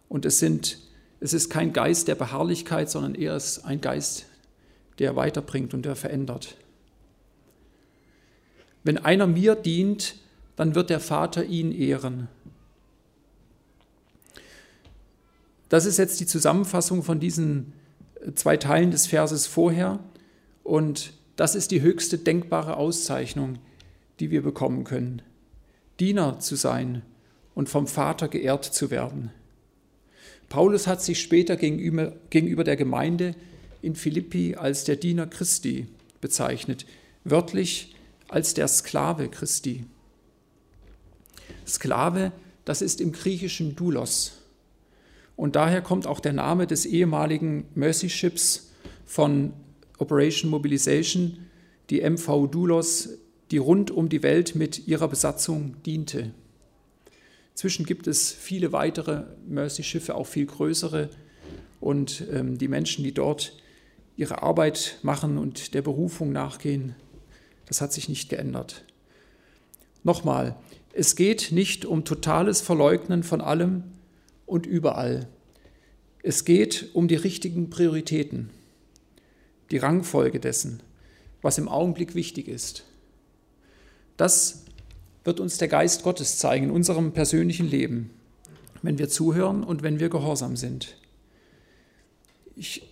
Und 0.07 0.23
es, 0.23 0.39
sind, 0.39 0.77
es 1.19 1.33
ist 1.33 1.49
kein 1.49 1.73
Geist 1.73 2.07
der 2.07 2.15
Beharrlichkeit, 2.15 2.89
sondern 2.89 3.13
eher 3.13 3.35
ist 3.35 3.65
ein 3.65 3.81
Geist, 3.81 4.25
der 4.99 5.17
weiterbringt 5.17 5.73
und 5.73 5.83
der 5.83 5.97
verändert. 5.97 6.55
Wenn 8.85 8.97
einer 8.97 9.27
mir 9.27 9.55
dient, 9.55 10.15
dann 10.55 10.75
wird 10.75 10.89
der 10.89 10.99
Vater 10.99 11.45
ihn 11.45 11.71
ehren. 11.71 12.27
Das 15.69 15.85
ist 15.85 15.97
jetzt 15.97 16.19
die 16.19 16.25
Zusammenfassung 16.25 17.01
von 17.01 17.19
diesen 17.19 17.73
zwei 18.35 18.57
Teilen 18.57 18.91
des 18.91 19.07
Verses 19.07 19.47
vorher 19.47 19.99
und 20.63 21.13
das 21.37 21.55
ist 21.55 21.71
die 21.71 21.81
höchste 21.81 22.17
denkbare 22.17 22.77
Auszeichnung, 22.77 23.57
die 24.19 24.31
wir 24.31 24.43
bekommen 24.43 24.83
können. 24.83 25.21
Diener 25.99 26.39
zu 26.39 26.55
sein 26.55 27.03
und 27.55 27.69
vom 27.69 27.87
Vater 27.87 28.27
geehrt 28.27 28.65
zu 28.65 28.91
werden. 28.91 29.31
Paulus 30.49 30.87
hat 30.87 31.01
sich 31.01 31.21
später 31.21 31.55
gegenüber, 31.55 32.13
gegenüber 32.29 32.63
der 32.63 32.75
Gemeinde 32.75 33.35
in 33.81 33.95
Philippi 33.95 34.55
als 34.55 34.83
der 34.83 34.97
Diener 34.97 35.25
Christi 35.25 35.87
bezeichnet, 36.19 36.85
wörtlich 37.23 37.95
als 38.27 38.53
der 38.53 38.67
Sklave 38.67 39.29
Christi. 39.29 39.85
Sklave, 41.73 42.31
das 42.65 42.81
ist 42.81 43.01
im 43.01 43.11
Griechischen 43.11 43.75
Doulos. 43.75 44.37
Und 45.35 45.55
daher 45.55 45.81
kommt 45.81 46.05
auch 46.07 46.19
der 46.19 46.33
Name 46.33 46.67
des 46.67 46.85
ehemaligen 46.85 47.65
Mercy 47.73 48.09
Ships 48.09 48.71
von 49.05 49.53
Operation 49.97 50.49
Mobilization, 50.49 51.47
die 51.89 52.01
MV 52.01 52.47
Doulos, 52.47 53.09
die 53.51 53.57
rund 53.57 53.91
um 53.91 54.09
die 54.09 54.23
Welt 54.23 54.55
mit 54.55 54.87
ihrer 54.87 55.07
Besatzung 55.07 55.75
diente. 55.83 56.31
Inzwischen 57.51 57.85
gibt 57.85 58.07
es 58.07 58.31
viele 58.31 58.71
weitere 58.71 59.25
Mercy-Schiffe, 59.47 60.15
auch 60.15 60.25
viel 60.25 60.45
größere. 60.45 61.09
Und 61.79 62.23
ähm, 62.31 62.57
die 62.57 62.67
Menschen, 62.67 63.03
die 63.03 63.13
dort 63.13 63.57
ihre 64.15 64.41
Arbeit 64.41 64.99
machen 65.03 65.37
und 65.37 65.73
der 65.73 65.81
Berufung 65.81 66.31
nachgehen, 66.31 66.95
das 67.65 67.81
hat 67.81 67.93
sich 67.93 68.09
nicht 68.09 68.29
geändert. 68.29 68.85
Nochmal, 70.03 70.55
es 70.93 71.15
geht 71.15 71.51
nicht 71.51 71.85
um 71.85 72.03
totales 72.03 72.61
Verleugnen 72.61 73.23
von 73.23 73.41
allem 73.41 73.83
und 74.45 74.65
überall. 74.65 75.27
Es 76.23 76.45
geht 76.45 76.89
um 76.93 77.07
die 77.07 77.15
richtigen 77.15 77.69
Prioritäten 77.69 78.49
die 79.71 79.77
Rangfolge 79.77 80.39
dessen, 80.39 80.83
was 81.41 81.57
im 81.57 81.69
Augenblick 81.69 82.13
wichtig 82.13 82.47
ist. 82.47 82.83
Das 84.17 84.65
wird 85.23 85.39
uns 85.39 85.57
der 85.57 85.67
Geist 85.67 86.03
Gottes 86.03 86.37
zeigen 86.37 86.65
in 86.65 86.71
unserem 86.71 87.13
persönlichen 87.13 87.69
Leben, 87.69 88.11
wenn 88.81 88.97
wir 88.97 89.07
zuhören 89.07 89.63
und 89.63 89.81
wenn 89.81 89.99
wir 89.99 90.09
gehorsam 90.09 90.57
sind. 90.57 90.97
Ich 92.55 92.83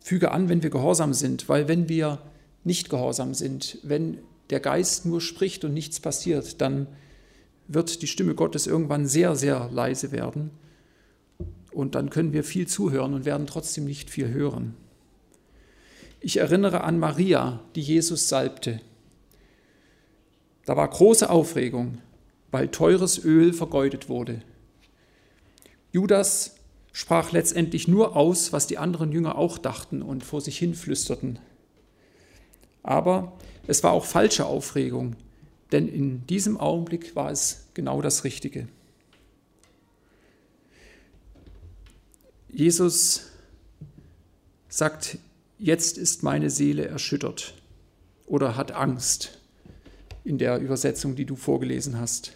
füge 0.00 0.30
an, 0.30 0.48
wenn 0.48 0.62
wir 0.62 0.70
gehorsam 0.70 1.12
sind, 1.12 1.48
weil 1.48 1.68
wenn 1.68 1.88
wir 1.88 2.22
nicht 2.64 2.88
gehorsam 2.88 3.34
sind, 3.34 3.78
wenn 3.82 4.18
der 4.50 4.60
Geist 4.60 5.06
nur 5.06 5.20
spricht 5.20 5.64
und 5.64 5.74
nichts 5.74 5.98
passiert, 5.98 6.60
dann 6.60 6.86
wird 7.68 8.02
die 8.02 8.06
Stimme 8.06 8.34
Gottes 8.34 8.66
irgendwann 8.66 9.06
sehr, 9.06 9.36
sehr 9.36 9.68
leise 9.72 10.12
werden 10.12 10.50
und 11.72 11.94
dann 11.94 12.10
können 12.10 12.32
wir 12.32 12.44
viel 12.44 12.66
zuhören 12.66 13.14
und 13.14 13.24
werden 13.24 13.46
trotzdem 13.46 13.84
nicht 13.84 14.10
viel 14.10 14.28
hören. 14.28 14.74
Ich 16.20 16.36
erinnere 16.36 16.84
an 16.84 16.98
Maria, 16.98 17.60
die 17.74 17.80
Jesus 17.80 18.28
salbte. 18.28 18.80
Da 20.64 20.76
war 20.76 20.88
große 20.88 21.28
Aufregung, 21.28 21.98
weil 22.50 22.68
teures 22.68 23.24
Öl 23.24 23.52
vergeudet 23.52 24.08
wurde. 24.08 24.42
Judas 25.90 26.56
sprach 26.92 27.32
letztendlich 27.32 27.88
nur 27.88 28.16
aus, 28.16 28.52
was 28.52 28.66
die 28.66 28.78
anderen 28.78 29.10
Jünger 29.10 29.36
auch 29.36 29.58
dachten 29.58 30.02
und 30.02 30.22
vor 30.22 30.40
sich 30.40 30.58
hin 30.58 30.74
flüsterten. 30.74 31.38
Aber 32.82 33.32
es 33.66 33.82
war 33.82 33.92
auch 33.92 34.04
falsche 34.04 34.46
Aufregung, 34.46 35.16
denn 35.72 35.88
in 35.88 36.26
diesem 36.26 36.58
Augenblick 36.58 37.16
war 37.16 37.30
es 37.30 37.66
genau 37.74 38.02
das 38.02 38.24
Richtige. 38.24 38.68
Jesus 42.50 43.22
sagt, 44.68 45.18
jetzt 45.58 45.96
ist 45.96 46.22
meine 46.22 46.50
Seele 46.50 46.86
erschüttert 46.86 47.54
oder 48.26 48.56
hat 48.56 48.72
Angst 48.72 49.38
in 50.24 50.36
der 50.36 50.58
Übersetzung, 50.58 51.16
die 51.16 51.24
du 51.24 51.34
vorgelesen 51.34 51.98
hast. 51.98 52.32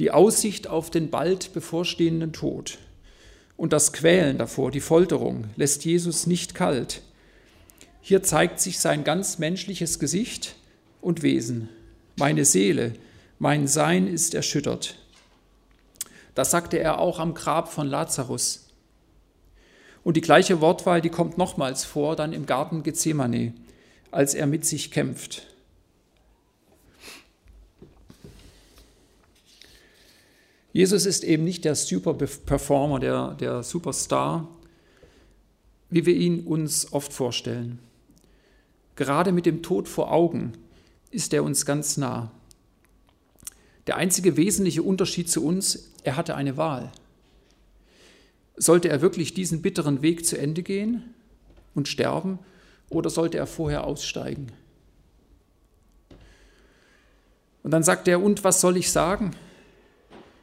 Die 0.00 0.10
Aussicht 0.10 0.66
auf 0.66 0.90
den 0.90 1.10
bald 1.10 1.52
bevorstehenden 1.52 2.32
Tod 2.32 2.78
und 3.56 3.72
das 3.72 3.92
Quälen 3.92 4.36
davor, 4.36 4.70
die 4.70 4.80
Folterung, 4.80 5.44
lässt 5.54 5.84
Jesus 5.84 6.26
nicht 6.26 6.54
kalt. 6.54 7.02
Hier 8.02 8.22
zeigt 8.22 8.60
sich 8.60 8.78
sein 8.78 9.04
ganz 9.04 9.38
menschliches 9.38 9.98
Gesicht 9.98 10.56
und 11.06 11.22
Wesen. 11.22 11.68
Meine 12.16 12.44
Seele, 12.44 12.92
mein 13.38 13.68
Sein 13.68 14.08
ist 14.08 14.34
erschüttert. 14.34 14.98
Das 16.34 16.50
sagte 16.50 16.80
er 16.80 16.98
auch 16.98 17.20
am 17.20 17.32
Grab 17.32 17.72
von 17.72 17.86
Lazarus. 17.86 18.68
Und 20.02 20.16
die 20.16 20.20
gleiche 20.20 20.60
Wortwahl, 20.60 21.00
die 21.00 21.08
kommt 21.08 21.38
nochmals 21.38 21.84
vor, 21.84 22.16
dann 22.16 22.32
im 22.32 22.44
Garten 22.44 22.82
Gethsemane, 22.82 23.54
als 24.10 24.34
er 24.34 24.48
mit 24.48 24.66
sich 24.66 24.90
kämpft. 24.90 25.46
Jesus 30.72 31.06
ist 31.06 31.22
eben 31.22 31.44
nicht 31.44 31.64
der 31.64 31.76
Super-Performer, 31.76 32.98
der, 32.98 33.34
der 33.34 33.62
Superstar, 33.62 34.48
wie 35.88 36.04
wir 36.04 36.16
ihn 36.16 36.40
uns 36.40 36.92
oft 36.92 37.12
vorstellen. 37.12 37.78
Gerade 38.96 39.30
mit 39.30 39.46
dem 39.46 39.62
Tod 39.62 39.86
vor 39.88 40.12
Augen 40.12 40.52
ist 41.16 41.32
er 41.32 41.42
uns 41.42 41.64
ganz 41.64 41.96
nah. 41.96 42.30
Der 43.86 43.96
einzige 43.96 44.36
wesentliche 44.36 44.82
Unterschied 44.82 45.30
zu 45.30 45.42
uns, 45.42 45.94
er 46.04 46.16
hatte 46.16 46.34
eine 46.34 46.58
Wahl. 46.58 46.92
Sollte 48.56 48.90
er 48.90 49.00
wirklich 49.00 49.32
diesen 49.32 49.62
bitteren 49.62 50.02
Weg 50.02 50.26
zu 50.26 50.36
Ende 50.36 50.62
gehen 50.62 51.14
und 51.74 51.88
sterben 51.88 52.38
oder 52.90 53.08
sollte 53.08 53.38
er 53.38 53.46
vorher 53.46 53.84
aussteigen? 53.84 54.52
Und 57.62 57.70
dann 57.70 57.82
sagt 57.82 58.08
er, 58.08 58.22
und 58.22 58.44
was 58.44 58.60
soll 58.60 58.76
ich 58.76 58.92
sagen? 58.92 59.34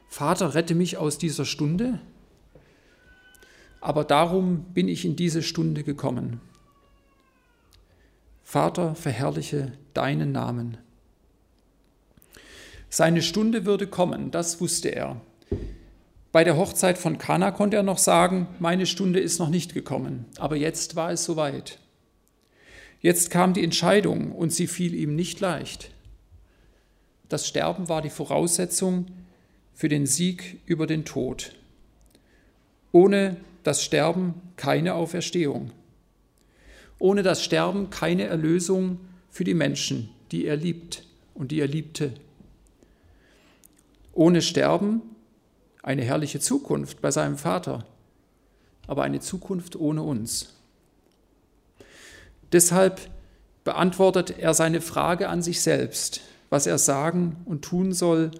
Vater, 0.08 0.54
rette 0.54 0.74
mich 0.74 0.96
aus 0.96 1.18
dieser 1.18 1.44
Stunde. 1.44 2.00
Aber 3.80 4.02
darum 4.02 4.64
bin 4.74 4.88
ich 4.88 5.04
in 5.04 5.14
diese 5.14 5.42
Stunde 5.42 5.84
gekommen. 5.84 6.40
Vater, 8.44 8.94
verherrliche 8.94 9.72
deinen 9.94 10.30
Namen. 10.30 10.76
Seine 12.90 13.22
Stunde 13.22 13.64
würde 13.64 13.88
kommen, 13.88 14.30
das 14.30 14.60
wusste 14.60 14.90
er. 14.90 15.20
Bei 16.30 16.44
der 16.44 16.56
Hochzeit 16.56 16.98
von 16.98 17.18
Kana 17.18 17.50
konnte 17.50 17.76
er 17.76 17.82
noch 17.82 17.98
sagen, 17.98 18.46
meine 18.60 18.86
Stunde 18.86 19.18
ist 19.18 19.40
noch 19.40 19.48
nicht 19.48 19.74
gekommen, 19.74 20.26
aber 20.38 20.56
jetzt 20.56 20.94
war 20.94 21.10
es 21.10 21.24
soweit. 21.24 21.80
Jetzt 23.00 23.30
kam 23.30 23.54
die 23.54 23.64
Entscheidung 23.64 24.30
und 24.30 24.52
sie 24.52 24.66
fiel 24.66 24.94
ihm 24.94 25.16
nicht 25.16 25.40
leicht. 25.40 25.90
Das 27.28 27.48
Sterben 27.48 27.88
war 27.88 28.02
die 28.02 28.10
Voraussetzung, 28.10 29.06
für 29.74 29.88
den 29.88 30.06
Sieg 30.06 30.60
über 30.66 30.86
den 30.86 31.04
Tod. 31.04 31.56
Ohne 32.92 33.36
das 33.64 33.82
Sterben 33.82 34.34
keine 34.56 34.94
Auferstehung. 34.94 35.72
Ohne 37.04 37.22
das 37.22 37.44
Sterben 37.44 37.90
keine 37.90 38.24
Erlösung 38.24 38.98
für 39.28 39.44
die 39.44 39.52
Menschen, 39.52 40.08
die 40.32 40.46
er 40.46 40.56
liebt 40.56 41.04
und 41.34 41.50
die 41.50 41.60
er 41.60 41.66
liebte. 41.66 42.14
Ohne 44.14 44.40
Sterben 44.40 45.02
eine 45.82 46.00
herrliche 46.02 46.40
Zukunft 46.40 47.02
bei 47.02 47.10
seinem 47.10 47.36
Vater, 47.36 47.84
aber 48.86 49.02
eine 49.02 49.20
Zukunft 49.20 49.76
ohne 49.76 50.00
uns. 50.00 50.54
Deshalb 52.52 53.02
beantwortet 53.64 54.38
er 54.38 54.54
seine 54.54 54.80
Frage 54.80 55.28
an 55.28 55.42
sich 55.42 55.60
selbst, 55.60 56.22
was 56.48 56.66
er 56.66 56.78
sagen 56.78 57.36
und 57.44 57.66
tun 57.66 57.92
soll, 57.92 58.30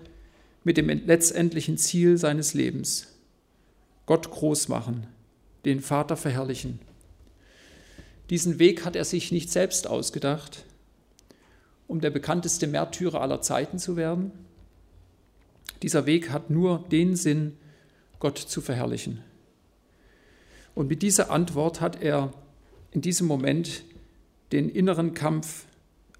mit 0.63 0.79
dem 0.79 0.89
letztendlichen 0.89 1.77
Ziel 1.77 2.17
seines 2.17 2.55
Lebens. 2.55 3.09
Gott 4.07 4.31
groß 4.31 4.69
machen, 4.69 5.07
den 5.67 5.81
Vater 5.81 6.17
verherrlichen. 6.17 6.79
Diesen 8.31 8.59
Weg 8.59 8.85
hat 8.85 8.97
er 8.97 9.05
sich 9.05 9.33
nicht 9.33 9.51
selbst 9.51 9.87
ausgedacht, 9.87 10.65
um 11.87 12.01
der 12.01 12.11
bekannteste 12.11 12.67
Märtyrer 12.67 13.21
aller 13.21 13.43
Zeiten 13.43 13.79
zu 13.79 13.97
werden. 13.97 14.33
Dieser 15.83 16.07
Weg 16.07 16.31
hat 16.31 16.49
nur 16.49 16.85
den 16.91 17.17
Sinn, 17.17 17.57
Gott 18.19 18.39
zu 18.39 18.63
verherrlichen. 18.63 19.23
Und 20.75 20.89
mit 20.89 21.03
dieser 21.03 21.31
Antwort 21.31 21.81
hat 21.81 22.03
er 22.03 22.33
in 22.91 23.03
diesem 23.03 23.27
Moment 23.27 23.83
den 24.53 24.69
inneren 24.71 25.13
Kampf 25.15 25.67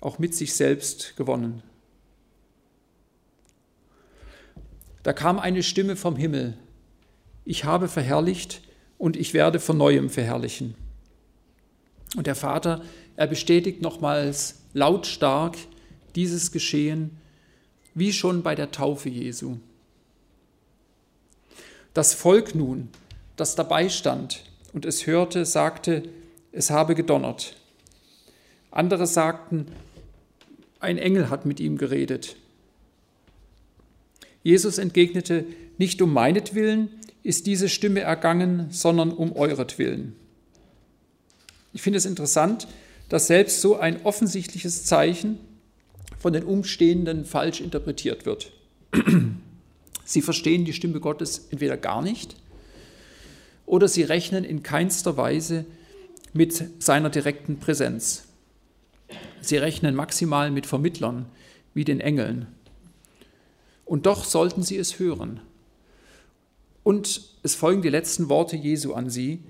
auch 0.01 0.19
mit 0.19 0.35
sich 0.35 0.55
selbst 0.55 1.17
gewonnen. 1.17 1.63
Da 5.03 5.13
kam 5.13 5.39
eine 5.39 5.63
Stimme 5.63 5.97
vom 5.97 6.17
Himmel. 6.17 6.57
Ich 7.45 7.65
habe 7.65 7.89
verherrlicht 7.89 8.63
und 8.99 9.17
ich 9.17 9.35
werde 9.35 9.61
von 9.61 9.77
neuem 9.77 10.11
verherrlichen. 10.11 10.75
Und 12.17 12.27
der 12.27 12.35
Vater, 12.35 12.83
er 13.17 13.27
bestätigt 13.27 13.83
nochmals 13.83 14.63
lautstark 14.73 15.57
dieses 16.15 16.53
Geschehen, 16.53 17.19
wie 17.95 18.13
schon 18.13 18.43
bei 18.43 18.55
der 18.55 18.71
Taufe 18.71 19.09
Jesu. 19.09 19.59
Das 21.93 22.13
Volk 22.15 22.55
nun, 22.55 22.89
das 23.37 23.55
dabei 23.55 23.89
stand 23.89 24.45
und 24.73 24.85
es 24.85 25.07
hörte, 25.07 25.45
sagte, 25.45 26.03
es 26.51 26.71
habe 26.71 26.95
gedonnert. 26.95 27.57
Andere 28.71 29.07
sagten, 29.07 29.67
ein 30.81 30.99
Engel 30.99 31.31
hat 31.31 31.47
mit 31.47 31.61
ihm 31.61 31.79
geredet. 31.79 32.37
Jesus 34.43 34.79
entgegnete, 34.79 35.47
nicht 35.79 36.03
um 36.03 36.13
meinetwillen 36.13 36.89
ist 37.23 37.47
diese 37.47 37.69
Stimme 37.69 38.01
ergangen, 38.01 38.67
sondern 38.71 39.11
um 39.11 39.35
euretwillen. 39.35 40.15
Ich 41.75 41.83
finde 41.83 41.99
es 41.99 42.07
interessant, 42.07 42.67
dass 43.09 43.27
selbst 43.27 43.61
so 43.61 43.77
ein 43.77 44.03
offensichtliches 44.05 44.85
Zeichen 44.85 45.39
von 46.19 46.33
den 46.33 46.45
Umstehenden 46.45 47.27
falsch 47.27 47.61
interpretiert 47.61 48.25
wird. 48.25 48.53
Sie 50.05 50.23
verstehen 50.23 50.65
die 50.65 50.73
Stimme 50.73 51.01
Gottes 51.01 51.49
entweder 51.51 51.77
gar 51.77 52.01
nicht 52.01 52.37
oder 53.67 53.89
sie 53.89 54.03
rechnen 54.03 54.45
in 54.45 54.63
keinster 54.63 55.17
Weise 55.17 55.65
mit 56.35 56.83
seiner 56.83 57.09
direkten 57.09 57.59
Präsenz. 57.59 58.25
Sie 59.41 59.57
rechnen 59.57 59.95
maximal 59.95 60.51
mit 60.51 60.67
Vermittlern 60.67 61.25
wie 61.73 61.85
den 61.85 62.01
Engeln 62.01 62.49
und 63.87 64.05
doch 64.05 64.25
sollten 64.25 64.63
sie 64.63 64.77
es 64.77 64.99
hören. 64.99 65.41
Und 66.83 67.23
es 67.43 67.55
folgen 67.55 67.81
die 67.81 67.89
letzten 67.89 68.29
Worte 68.29 68.57
Jesu 68.57 68.93
an 68.93 69.09
sie, 69.09 69.43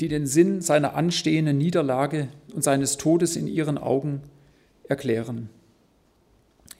die 0.00 0.08
den 0.08 0.26
Sinn 0.26 0.60
seiner 0.60 0.94
anstehenden 0.94 1.58
Niederlage 1.58 2.28
und 2.54 2.62
seines 2.62 2.96
Todes 2.96 3.36
in 3.36 3.46
ihren 3.46 3.78
Augen 3.78 4.22
erklären. 4.88 5.48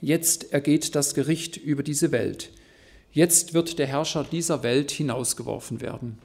Jetzt 0.01 0.53
ergeht 0.53 0.95
das 0.95 1.15
Gericht 1.15 1.57
über 1.57 1.83
diese 1.83 2.11
Welt. 2.11 2.51
Jetzt 3.13 3.55
wird 3.55 3.79
der 3.79 3.87
Herrscher 3.87 4.25
dieser 4.25 4.63
Welt 4.63 4.91
hinausgeworfen 4.91 5.81
werden. 5.81 6.19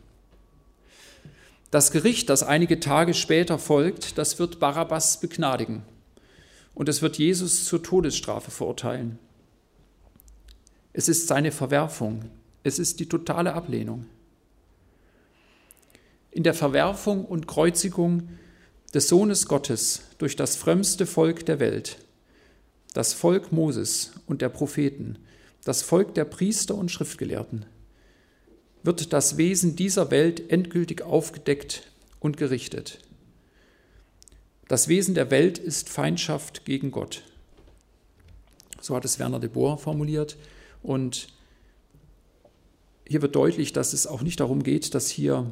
Das 1.69 1.91
Gericht, 1.91 2.29
das 2.29 2.43
einige 2.43 2.79
Tage 2.79 3.13
später 3.13 3.59
folgt, 3.59 4.17
das 4.17 4.39
wird 4.39 4.59
Barabbas 4.59 5.19
begnadigen 5.19 5.83
und 6.73 6.87
es 6.87 7.01
wird 7.01 7.17
Jesus 7.17 7.65
zur 7.65 7.83
Todesstrafe 7.83 8.51
verurteilen. 8.51 9.19
Es 10.93 11.09
ist 11.09 11.27
seine 11.27 11.51
Verwerfung. 11.51 12.25
Es 12.63 12.79
ist 12.79 12.99
die 12.99 13.07
totale 13.07 13.53
Ablehnung. 13.53 14.05
In 16.37 16.43
der 16.43 16.53
Verwerfung 16.53 17.25
und 17.25 17.47
Kreuzigung 17.47 18.29
des 18.93 19.07
Sohnes 19.07 19.47
Gottes 19.47 20.03
durch 20.19 20.35
das 20.35 20.55
frömmste 20.55 21.07
Volk 21.07 21.47
der 21.47 21.59
Welt, 21.59 21.97
das 22.93 23.13
Volk 23.13 23.51
Moses 23.51 24.11
und 24.27 24.43
der 24.43 24.49
Propheten, 24.49 25.17
das 25.63 25.81
Volk 25.81 26.13
der 26.13 26.25
Priester 26.25 26.75
und 26.75 26.91
Schriftgelehrten, 26.91 27.65
wird 28.83 29.13
das 29.13 29.37
Wesen 29.37 29.75
dieser 29.75 30.11
Welt 30.11 30.51
endgültig 30.51 31.01
aufgedeckt 31.01 31.89
und 32.19 32.37
gerichtet. 32.37 32.99
Das 34.67 34.87
Wesen 34.87 35.15
der 35.15 35.31
Welt 35.31 35.57
ist 35.57 35.89
Feindschaft 35.89 36.65
gegen 36.65 36.91
Gott. 36.91 37.23
So 38.79 38.95
hat 38.95 39.05
es 39.05 39.17
Werner 39.17 39.39
de 39.39 39.49
Boer 39.49 39.79
formuliert. 39.79 40.37
Und 40.83 41.29
hier 43.07 43.23
wird 43.23 43.35
deutlich, 43.35 43.73
dass 43.73 43.93
es 43.93 44.05
auch 44.05 44.21
nicht 44.21 44.39
darum 44.39 44.61
geht, 44.61 44.93
dass 44.93 45.09
hier 45.09 45.51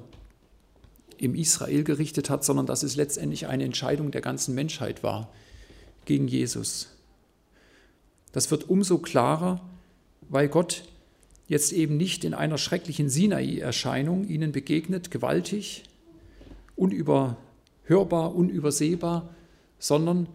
im 1.17 1.35
Israel 1.35 1.83
gerichtet 1.83 2.29
hat, 2.29 2.43
sondern 2.43 2.65
dass 2.65 2.83
es 2.83 2.95
letztendlich 2.95 3.47
eine 3.47 3.63
Entscheidung 3.63 4.11
der 4.11 4.21
ganzen 4.21 4.55
Menschheit 4.55 5.03
war 5.03 5.31
gegen 6.05 6.27
Jesus. 6.27 6.89
Das 8.31 8.51
wird 8.51 8.69
umso 8.69 8.97
klarer, 8.97 9.61
weil 10.29 10.49
Gott 10.49 10.83
jetzt 11.47 11.71
eben 11.71 11.97
nicht 11.97 12.23
in 12.23 12.33
einer 12.33 12.57
schrecklichen 12.57 13.09
Sinai-Erscheinung 13.09 14.27
ihnen 14.27 14.51
begegnet, 14.51 15.11
gewaltig, 15.11 15.83
unüberhörbar, 16.75 18.35
unübersehbar, 18.35 19.33
sondern 19.79 20.27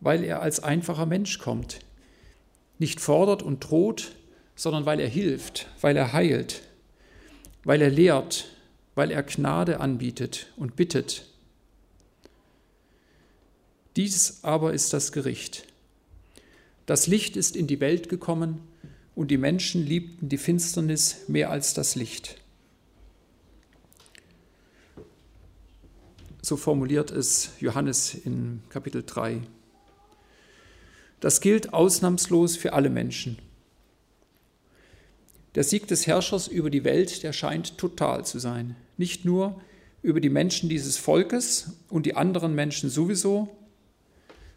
weil 0.00 0.24
er 0.24 0.42
als 0.42 0.62
einfacher 0.62 1.06
Mensch 1.06 1.38
kommt, 1.38 1.80
nicht 2.78 3.00
fordert 3.00 3.42
und 3.42 3.68
droht, 3.68 4.12
sondern 4.54 4.86
weil 4.86 5.00
er 5.00 5.08
hilft, 5.08 5.68
weil 5.80 5.96
er 5.96 6.12
heilt, 6.12 6.62
weil 7.64 7.82
er 7.82 7.90
lehrt, 7.90 8.46
weil 8.98 9.12
er 9.12 9.22
Gnade 9.22 9.78
anbietet 9.78 10.48
und 10.56 10.74
bittet. 10.74 11.24
Dies 13.94 14.40
aber 14.42 14.72
ist 14.72 14.92
das 14.92 15.12
Gericht. 15.12 15.68
Das 16.84 17.06
Licht 17.06 17.36
ist 17.36 17.54
in 17.54 17.68
die 17.68 17.78
Welt 17.78 18.08
gekommen, 18.08 18.60
und 19.14 19.30
die 19.30 19.36
Menschen 19.36 19.86
liebten 19.86 20.28
die 20.28 20.36
Finsternis 20.36 21.28
mehr 21.28 21.52
als 21.52 21.74
das 21.74 21.94
Licht. 21.94 22.38
So 26.42 26.56
formuliert 26.56 27.12
es 27.12 27.50
Johannes 27.60 28.14
in 28.14 28.64
Kapitel 28.68 29.04
3. 29.06 29.42
Das 31.20 31.40
gilt 31.40 31.72
ausnahmslos 31.72 32.56
für 32.56 32.72
alle 32.72 32.90
Menschen. 32.90 33.38
Der 35.54 35.62
Sieg 35.62 35.86
des 35.86 36.08
Herrschers 36.08 36.48
über 36.48 36.68
die 36.68 36.82
Welt, 36.82 37.22
der 37.22 37.32
scheint 37.32 37.78
total 37.78 38.26
zu 38.26 38.40
sein. 38.40 38.74
Nicht 38.98 39.24
nur 39.24 39.58
über 40.02 40.20
die 40.20 40.28
Menschen 40.28 40.68
dieses 40.68 40.98
Volkes 40.98 41.78
und 41.88 42.04
die 42.04 42.14
anderen 42.14 42.54
Menschen 42.54 42.90
sowieso, 42.90 43.48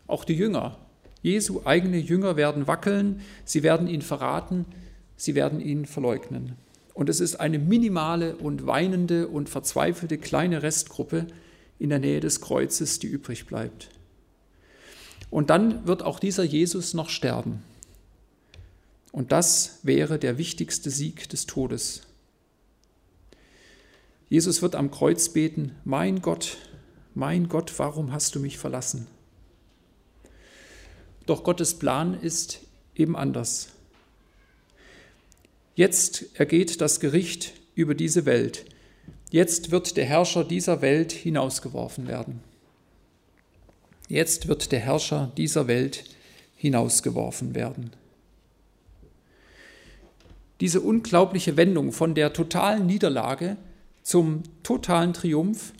auch 0.07 0.25
die 0.25 0.35
Jünger 0.35 0.77
Jesu 1.21 1.61
eigene 1.65 1.97
Jünger 1.97 2.35
werden 2.35 2.67
wackeln, 2.67 3.21
sie 3.45 3.63
werden 3.63 3.87
ihn 3.87 4.01
verraten, 4.01 4.65
sie 5.15 5.35
werden 5.35 5.59
ihn 5.59 5.85
verleugnen. 5.85 6.53
Und 6.93 7.09
es 7.09 7.19
ist 7.19 7.35
eine 7.35 7.59
minimale 7.59 8.35
und 8.35 8.65
weinende 8.65 9.27
und 9.27 9.49
verzweifelte 9.49 10.17
kleine 10.17 10.63
Restgruppe 10.63 11.27
in 11.79 11.89
der 11.89 11.99
Nähe 11.99 12.19
des 12.19 12.41
Kreuzes, 12.41 12.99
die 12.99 13.07
übrig 13.07 13.45
bleibt. 13.45 13.89
Und 15.29 15.49
dann 15.49 15.87
wird 15.87 16.03
auch 16.03 16.19
dieser 16.19 16.43
Jesus 16.43 16.93
noch 16.93 17.09
sterben. 17.09 17.63
Und 19.11 19.31
das 19.31 19.79
wäre 19.83 20.19
der 20.19 20.37
wichtigste 20.37 20.89
Sieg 20.89 21.29
des 21.29 21.45
Todes. 21.45 22.01
Jesus 24.31 24.61
wird 24.61 24.75
am 24.75 24.91
Kreuz 24.91 25.27
beten, 25.27 25.75
mein 25.83 26.21
Gott, 26.21 26.55
mein 27.13 27.49
Gott, 27.49 27.73
warum 27.75 28.13
hast 28.13 28.33
du 28.33 28.39
mich 28.39 28.57
verlassen? 28.57 29.07
Doch 31.25 31.43
Gottes 31.43 31.77
Plan 31.77 32.13
ist 32.13 32.61
eben 32.95 33.17
anders. 33.17 33.73
Jetzt 35.75 36.39
ergeht 36.39 36.79
das 36.79 37.01
Gericht 37.01 37.51
über 37.75 37.93
diese 37.93 38.25
Welt. 38.25 38.63
Jetzt 39.31 39.69
wird 39.69 39.97
der 39.97 40.05
Herrscher 40.05 40.45
dieser 40.45 40.81
Welt 40.81 41.11
hinausgeworfen 41.11 42.07
werden. 42.07 42.39
Jetzt 44.07 44.47
wird 44.47 44.71
der 44.71 44.79
Herrscher 44.79 45.33
dieser 45.35 45.67
Welt 45.67 46.05
hinausgeworfen 46.55 47.53
werden. 47.53 47.91
Diese 50.61 50.79
unglaubliche 50.79 51.57
Wendung 51.57 51.91
von 51.91 52.15
der 52.15 52.31
totalen 52.31 52.85
Niederlage 52.85 53.57
zum 54.03 54.43
totalen 54.63 55.13
Triumph, 55.13 55.73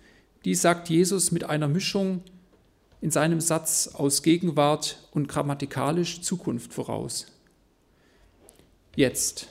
die 0.45 0.55
sagt 0.55 0.89
Jesus 0.89 1.31
mit 1.31 1.43
einer 1.43 1.67
Mischung 1.67 2.23
in 3.01 3.11
seinem 3.11 3.41
Satz 3.41 3.89
aus 3.93 4.21
Gegenwart 4.21 5.07
und 5.11 5.27
grammatikalisch 5.27 6.21
Zukunft 6.21 6.73
voraus. 6.73 7.27
Jetzt. 8.95 9.47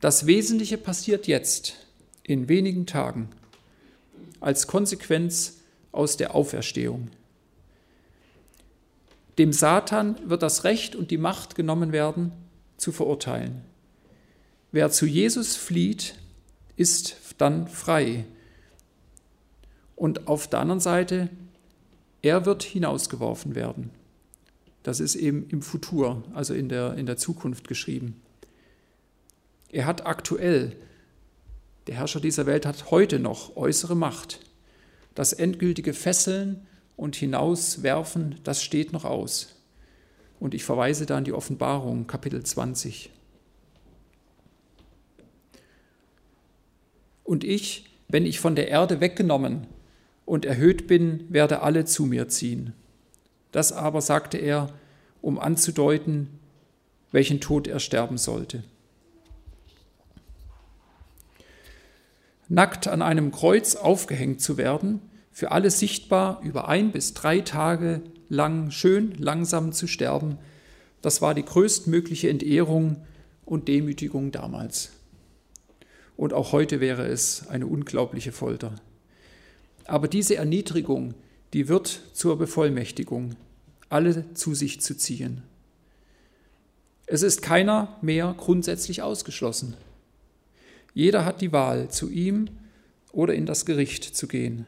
Das 0.00 0.26
Wesentliche 0.26 0.78
passiert 0.78 1.26
jetzt, 1.26 1.74
in 2.22 2.48
wenigen 2.48 2.86
Tagen, 2.86 3.28
als 4.40 4.66
Konsequenz 4.66 5.58
aus 5.90 6.16
der 6.16 6.34
Auferstehung. 6.34 7.10
Dem 9.38 9.52
Satan 9.52 10.16
wird 10.28 10.42
das 10.42 10.64
Recht 10.64 10.94
und 10.94 11.10
die 11.10 11.18
Macht 11.18 11.54
genommen 11.54 11.92
werden, 11.92 12.32
zu 12.76 12.92
verurteilen. 12.92 13.62
Wer 14.70 14.90
zu 14.90 15.06
Jesus 15.06 15.56
flieht, 15.56 16.14
ist 16.76 17.16
dann 17.38 17.68
frei. 17.68 18.24
Und 19.96 20.28
auf 20.28 20.48
der 20.48 20.60
anderen 20.60 20.80
Seite 20.80 21.30
er 22.22 22.44
wird 22.46 22.62
hinausgeworfen 22.62 23.54
werden. 23.54 23.90
Das 24.82 25.00
ist 25.00 25.14
eben 25.14 25.48
im 25.50 25.62
Futur, 25.62 26.24
also 26.34 26.54
in 26.54 26.68
der, 26.68 26.94
in 26.94 27.06
der 27.06 27.16
Zukunft 27.16 27.68
geschrieben. 27.68 28.20
Er 29.70 29.86
hat 29.86 30.06
aktuell, 30.06 30.76
der 31.86 31.96
Herrscher 31.96 32.20
dieser 32.20 32.46
Welt 32.46 32.66
hat 32.66 32.90
heute 32.90 33.18
noch 33.18 33.56
äußere 33.56 33.94
Macht. 33.94 34.40
Das 35.14 35.32
endgültige 35.32 35.94
Fesseln 35.94 36.66
und 36.96 37.16
Hinauswerfen, 37.16 38.36
das 38.44 38.62
steht 38.62 38.92
noch 38.92 39.04
aus. 39.04 39.56
Und 40.40 40.54
ich 40.54 40.64
verweise 40.64 41.06
da 41.06 41.16
an 41.16 41.24
die 41.24 41.32
Offenbarung, 41.32 42.06
Kapitel 42.06 42.42
20. 42.42 43.10
Und 47.28 47.44
ich, 47.44 47.84
wenn 48.08 48.24
ich 48.24 48.40
von 48.40 48.56
der 48.56 48.68
Erde 48.68 49.02
weggenommen 49.02 49.66
und 50.24 50.46
erhöht 50.46 50.86
bin, 50.86 51.26
werde 51.28 51.60
alle 51.60 51.84
zu 51.84 52.06
mir 52.06 52.28
ziehen. 52.28 52.72
Das 53.52 53.70
aber 53.70 54.00
sagte 54.00 54.38
er, 54.38 54.72
um 55.20 55.38
anzudeuten, 55.38 56.30
welchen 57.12 57.38
Tod 57.38 57.68
er 57.68 57.80
sterben 57.80 58.16
sollte. 58.16 58.64
Nackt 62.48 62.88
an 62.88 63.02
einem 63.02 63.30
Kreuz 63.30 63.76
aufgehängt 63.76 64.40
zu 64.40 64.56
werden, 64.56 65.02
für 65.30 65.50
alle 65.50 65.70
sichtbar 65.70 66.40
über 66.42 66.66
ein 66.66 66.92
bis 66.92 67.12
drei 67.12 67.42
Tage 67.42 68.00
lang 68.30 68.70
schön 68.70 69.12
langsam 69.18 69.72
zu 69.72 69.86
sterben, 69.86 70.38
das 71.02 71.20
war 71.20 71.34
die 71.34 71.44
größtmögliche 71.44 72.30
Entehrung 72.30 72.96
und 73.44 73.68
Demütigung 73.68 74.32
damals. 74.32 74.92
Und 76.18 76.32
auch 76.32 76.50
heute 76.50 76.80
wäre 76.80 77.06
es 77.06 77.46
eine 77.46 77.68
unglaubliche 77.68 78.32
Folter. 78.32 78.74
Aber 79.84 80.08
diese 80.08 80.34
Erniedrigung, 80.34 81.14
die 81.52 81.68
wird 81.68 82.02
zur 82.12 82.36
Bevollmächtigung, 82.36 83.36
alle 83.88 84.34
zu 84.34 84.52
sich 84.52 84.80
zu 84.80 84.96
ziehen. 84.96 85.44
Es 87.06 87.22
ist 87.22 87.40
keiner 87.40 87.96
mehr 88.02 88.34
grundsätzlich 88.36 89.00
ausgeschlossen. 89.00 89.76
Jeder 90.92 91.24
hat 91.24 91.40
die 91.40 91.52
Wahl, 91.52 91.88
zu 91.88 92.10
ihm 92.10 92.48
oder 93.12 93.32
in 93.34 93.46
das 93.46 93.64
Gericht 93.64 94.02
zu 94.02 94.26
gehen. 94.26 94.66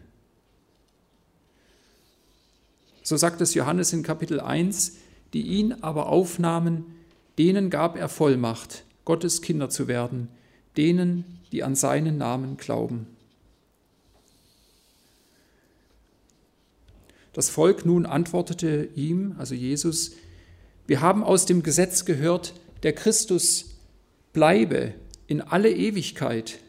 So 3.03 3.17
sagt 3.17 3.41
es 3.41 3.55
Johannes 3.55 3.93
in 3.93 4.05
Kapitel 4.05 4.39
1, 4.39 4.99
die 5.33 5.43
ihn 5.43 5.73
aber 5.83 6.11
aufnahmen, 6.11 6.95
denen 7.39 7.71
gab 7.71 7.97
er 7.97 8.09
Vollmacht, 8.09 8.85
Gottes 9.05 9.43
Kinder 9.43 9.69
zu 9.69 9.89
werden, 9.89 10.29
denen, 10.81 11.25
die 11.53 11.63
an 11.63 11.75
seinen 11.75 12.17
Namen 12.17 12.57
glauben. 12.57 13.07
Das 17.35 17.51
Volk 17.51 17.85
nun 17.85 18.07
antwortete 18.07 18.89
ihm, 18.95 19.35
also 19.39 19.55
Jesus, 19.55 20.13
wir 20.87 21.03
haben 21.03 21.23
aus 21.23 21.45
dem 21.45 21.63
Gesetz 21.63 22.07
gehört, 22.07 22.55
der 22.83 22.95
Christus 22.95 23.77
bleibe 24.33 24.95
in 25.27 25.43
alle 25.43 25.71
Ewigkeit. 25.71 26.61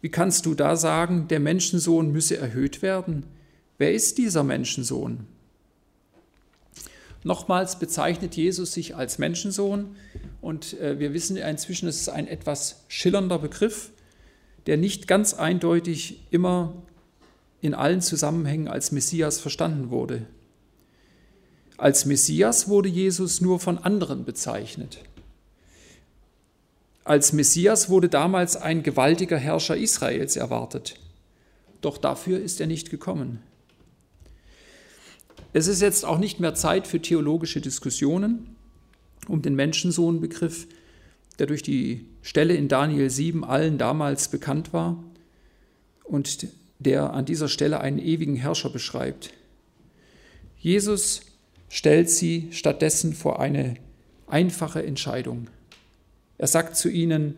Wie 0.00 0.08
kannst 0.08 0.46
du 0.46 0.54
da 0.54 0.76
sagen, 0.76 1.28
der 1.28 1.40
Menschensohn 1.40 2.10
müsse 2.10 2.38
erhöht 2.38 2.80
werden? 2.80 3.24
Wer 3.76 3.92
ist 3.92 4.16
dieser 4.16 4.44
Menschensohn? 4.44 5.26
Nochmals 7.22 7.78
bezeichnet 7.78 8.34
Jesus 8.34 8.72
sich 8.72 8.96
als 8.96 9.18
Menschensohn 9.18 9.96
und 10.40 10.78
äh, 10.80 10.98
wir 10.98 11.12
wissen 11.12 11.36
inzwischen, 11.36 11.88
es 11.88 12.00
ist 12.00 12.08
ein 12.08 12.26
etwas 12.26 12.84
schillernder 12.88 13.38
Begriff, 13.38 13.90
der 14.66 14.78
nicht 14.78 15.06
ganz 15.06 15.34
eindeutig 15.34 16.22
immer 16.30 16.74
in 17.60 17.74
allen 17.74 18.00
Zusammenhängen 18.00 18.68
als 18.68 18.90
Messias 18.90 19.38
verstanden 19.38 19.90
wurde. 19.90 20.26
Als 21.76 22.06
Messias 22.06 22.68
wurde 22.68 22.88
Jesus 22.88 23.40
nur 23.40 23.60
von 23.60 23.78
anderen 23.78 24.24
bezeichnet. 24.24 25.02
Als 27.04 27.32
Messias 27.32 27.88
wurde 27.88 28.08
damals 28.08 28.56
ein 28.56 28.82
gewaltiger 28.82 29.38
Herrscher 29.38 29.76
Israels 29.76 30.36
erwartet. 30.36 30.94
Doch 31.80 31.98
dafür 31.98 32.38
ist 32.38 32.60
er 32.60 32.66
nicht 32.66 32.90
gekommen. 32.90 33.42
Es 35.52 35.66
ist 35.66 35.82
jetzt 35.82 36.04
auch 36.04 36.18
nicht 36.18 36.40
mehr 36.40 36.54
Zeit 36.54 36.86
für 36.86 37.00
theologische 37.00 37.60
Diskussionen. 37.60 38.56
um 39.28 39.42
den 39.42 39.54
Menschensohnbegriff, 39.54 40.66
der 41.38 41.46
durch 41.46 41.62
die 41.62 42.06
Stelle 42.22 42.54
in 42.54 42.68
Daniel 42.68 43.10
7 43.10 43.44
allen 43.44 43.78
damals 43.78 44.28
bekannt 44.28 44.72
war 44.72 45.02
und 46.04 46.48
der 46.78 47.12
an 47.12 47.24
dieser 47.24 47.48
Stelle 47.48 47.80
einen 47.80 47.98
ewigen 47.98 48.36
Herrscher 48.36 48.70
beschreibt. 48.70 49.32
Jesus 50.58 51.22
stellt 51.68 52.10
sie 52.10 52.48
stattdessen 52.50 53.12
vor 53.14 53.40
eine 53.40 53.74
einfache 54.26 54.82
Entscheidung. 54.82 55.48
Er 56.38 56.46
sagt 56.46 56.76
zu 56.76 56.88
ihnen, 56.88 57.36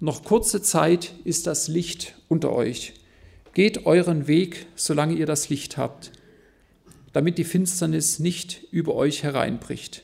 noch 0.00 0.24
kurze 0.24 0.62
Zeit 0.62 1.14
ist 1.24 1.46
das 1.46 1.68
Licht 1.68 2.14
unter 2.28 2.52
euch. 2.52 2.94
Geht 3.52 3.86
euren 3.86 4.26
Weg, 4.26 4.66
solange 4.74 5.14
ihr 5.14 5.26
das 5.26 5.48
Licht 5.48 5.76
habt, 5.76 6.12
damit 7.14 7.38
die 7.38 7.44
Finsternis 7.44 8.18
nicht 8.18 8.64
über 8.70 8.94
euch 8.94 9.22
hereinbricht. 9.22 10.02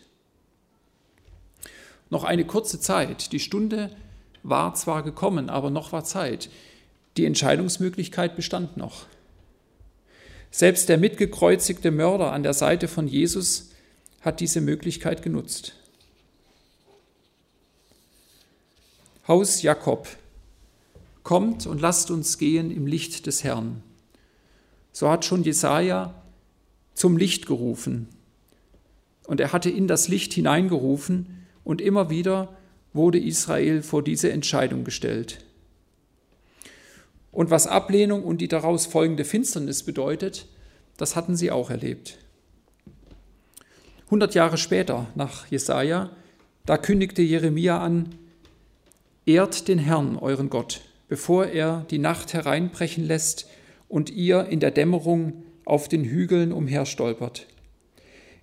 Noch 2.08 2.24
eine 2.24 2.46
kurze 2.46 2.80
Zeit, 2.80 3.32
die 3.32 3.40
Stunde 3.40 3.94
war 4.42 4.74
zwar 4.74 5.02
gekommen, 5.02 5.50
aber 5.50 5.70
noch 5.70 5.92
war 5.92 6.04
Zeit. 6.04 6.48
Die 7.16 7.26
Entscheidungsmöglichkeit 7.26 8.36
bestand 8.36 8.76
noch. 8.76 9.06
Selbst 10.52 10.88
der 10.88 10.98
mitgekreuzigte 10.98 11.90
Mörder 11.90 12.32
an 12.32 12.44
der 12.44 12.54
Seite 12.54 12.88
von 12.88 13.06
Jesus 13.06 13.70
hat 14.20 14.40
diese 14.40 14.60
Möglichkeit 14.60 15.22
genutzt. 15.22 15.74
Haus 19.26 19.62
Jakob, 19.62 20.08
kommt 21.24 21.66
und 21.66 21.80
lasst 21.80 22.12
uns 22.12 22.38
gehen 22.38 22.70
im 22.70 22.86
Licht 22.86 23.26
des 23.26 23.42
Herrn. 23.42 23.82
So 24.92 25.08
hat 25.10 25.24
schon 25.24 25.42
Jesaja 25.42 26.19
zum 27.00 27.16
Licht 27.16 27.46
gerufen. 27.46 28.08
Und 29.26 29.40
er 29.40 29.54
hatte 29.54 29.70
in 29.70 29.88
das 29.88 30.08
Licht 30.08 30.34
hineingerufen 30.34 31.46
und 31.64 31.80
immer 31.80 32.10
wieder 32.10 32.54
wurde 32.92 33.18
Israel 33.18 33.82
vor 33.82 34.04
diese 34.04 34.30
Entscheidung 34.30 34.84
gestellt. 34.84 35.42
Und 37.32 37.48
was 37.48 37.66
Ablehnung 37.66 38.22
und 38.22 38.42
die 38.42 38.48
daraus 38.48 38.84
folgende 38.84 39.24
Finsternis 39.24 39.82
bedeutet, 39.82 40.46
das 40.98 41.16
hatten 41.16 41.36
sie 41.36 41.50
auch 41.50 41.70
erlebt. 41.70 42.18
100 44.06 44.34
Jahre 44.34 44.58
später, 44.58 45.06
nach 45.14 45.46
Jesaja, 45.46 46.10
da 46.66 46.76
kündigte 46.76 47.22
Jeremia 47.22 47.80
an: 47.80 48.14
Ehrt 49.24 49.68
den 49.68 49.78
Herrn, 49.78 50.18
euren 50.18 50.50
Gott, 50.50 50.82
bevor 51.08 51.46
er 51.46 51.86
die 51.90 51.98
Nacht 51.98 52.34
hereinbrechen 52.34 53.06
lässt 53.06 53.48
und 53.88 54.10
ihr 54.10 54.48
in 54.48 54.60
der 54.60 54.70
Dämmerung 54.70 55.44
auf 55.64 55.88
den 55.88 56.04
Hügeln 56.04 56.52
umherstolpert. 56.52 57.46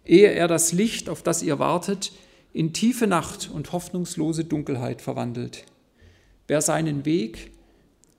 Ehe 0.06 0.30
er 0.30 0.48
das 0.48 0.72
Licht, 0.72 1.10
auf 1.10 1.22
das 1.22 1.44
ihr 1.44 1.60
wartet, 1.60 2.14
in 2.54 2.74
tiefe 2.74 3.08
Nacht 3.08 3.50
und 3.54 3.72
hoffnungslose 3.72 4.46
Dunkelheit 4.46 5.02
verwandelt. 5.02 5.66
Wer 6.48 6.62
seinen 6.62 7.06
Weg 7.06 7.52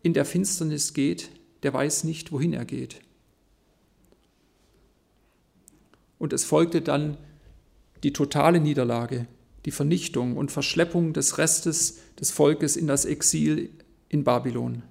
in 0.02 0.12
der 0.12 0.24
Finsternis 0.24 0.94
geht, 0.94 1.30
der 1.62 1.72
weiß 1.72 2.04
nicht, 2.04 2.30
wohin 2.30 2.52
er 2.52 2.64
geht. 2.64 3.00
Und 6.18 6.32
es 6.32 6.44
folgte 6.44 6.82
dann 6.82 7.16
die 8.02 8.12
totale 8.12 8.60
Niederlage, 8.60 9.26
die 9.64 9.70
Vernichtung 9.70 10.36
und 10.36 10.52
Verschleppung 10.52 11.12
des 11.12 11.38
Restes 11.38 11.98
des 12.20 12.30
Volkes 12.30 12.76
in 12.76 12.86
das 12.86 13.04
Exil 13.04 13.70
in 14.08 14.24
Babylon. 14.24 14.82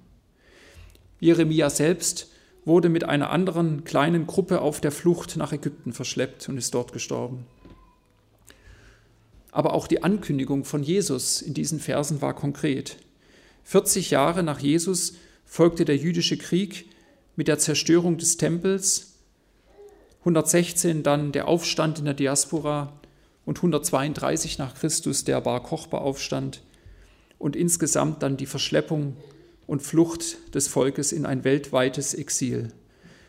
Jeremia 1.20 1.70
selbst 1.70 2.30
wurde 2.68 2.88
mit 2.88 3.02
einer 3.02 3.30
anderen 3.30 3.82
kleinen 3.82 4.28
Gruppe 4.28 4.60
auf 4.60 4.80
der 4.80 4.92
Flucht 4.92 5.36
nach 5.36 5.52
Ägypten 5.52 5.92
verschleppt 5.92 6.48
und 6.48 6.56
ist 6.56 6.72
dort 6.74 6.92
gestorben. 6.92 7.46
Aber 9.50 9.74
auch 9.74 9.88
die 9.88 10.04
Ankündigung 10.04 10.64
von 10.64 10.84
Jesus 10.84 11.42
in 11.42 11.54
diesen 11.54 11.80
Versen 11.80 12.22
war 12.22 12.34
konkret. 12.34 12.98
40 13.64 14.10
Jahre 14.10 14.44
nach 14.44 14.60
Jesus 14.60 15.14
folgte 15.44 15.84
der 15.84 15.96
jüdische 15.96 16.36
Krieg 16.36 16.88
mit 17.34 17.48
der 17.48 17.58
Zerstörung 17.58 18.18
des 18.18 18.36
Tempels, 18.36 19.14
116 20.20 21.02
dann 21.02 21.32
der 21.32 21.48
Aufstand 21.48 21.98
in 21.98 22.04
der 22.04 22.14
Diaspora 22.14 22.92
und 23.46 23.56
132 23.58 24.58
nach 24.58 24.74
Christus 24.74 25.24
der 25.24 25.40
Bar 25.40 25.62
Kochba-Aufstand 25.62 26.62
und 27.38 27.56
insgesamt 27.56 28.22
dann 28.22 28.36
die 28.36 28.46
Verschleppung 28.46 29.16
und 29.68 29.82
Flucht 29.82 30.54
des 30.54 30.66
Volkes 30.66 31.12
in 31.12 31.26
ein 31.26 31.44
weltweites 31.44 32.14
Exil. 32.14 32.72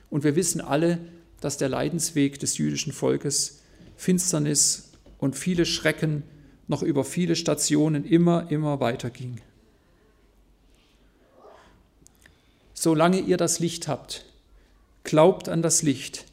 Und 0.10 0.24
wir 0.24 0.36
wissen 0.36 0.62
alle, 0.62 0.98
dass 1.42 1.58
der 1.58 1.70
Leidensweg 1.70 2.40
des 2.40 2.58
jüdischen 2.58 2.94
Volkes 2.94 3.60
Finsternis 3.98 4.94
und 5.20 5.36
viele 5.36 5.66
Schrecken 5.66 6.24
noch 6.68 6.82
über 6.82 7.04
viele 7.04 7.36
Stationen 7.36 8.06
immer, 8.06 8.50
immer 8.50 8.80
weiterging. 8.80 9.42
Solange 12.74 13.20
ihr 13.20 13.36
das 13.36 13.60
Licht 13.60 13.90
habt, 13.90 14.24
glaubt 15.04 15.50
an 15.50 15.62
das 15.62 15.84
Licht, 15.84 16.26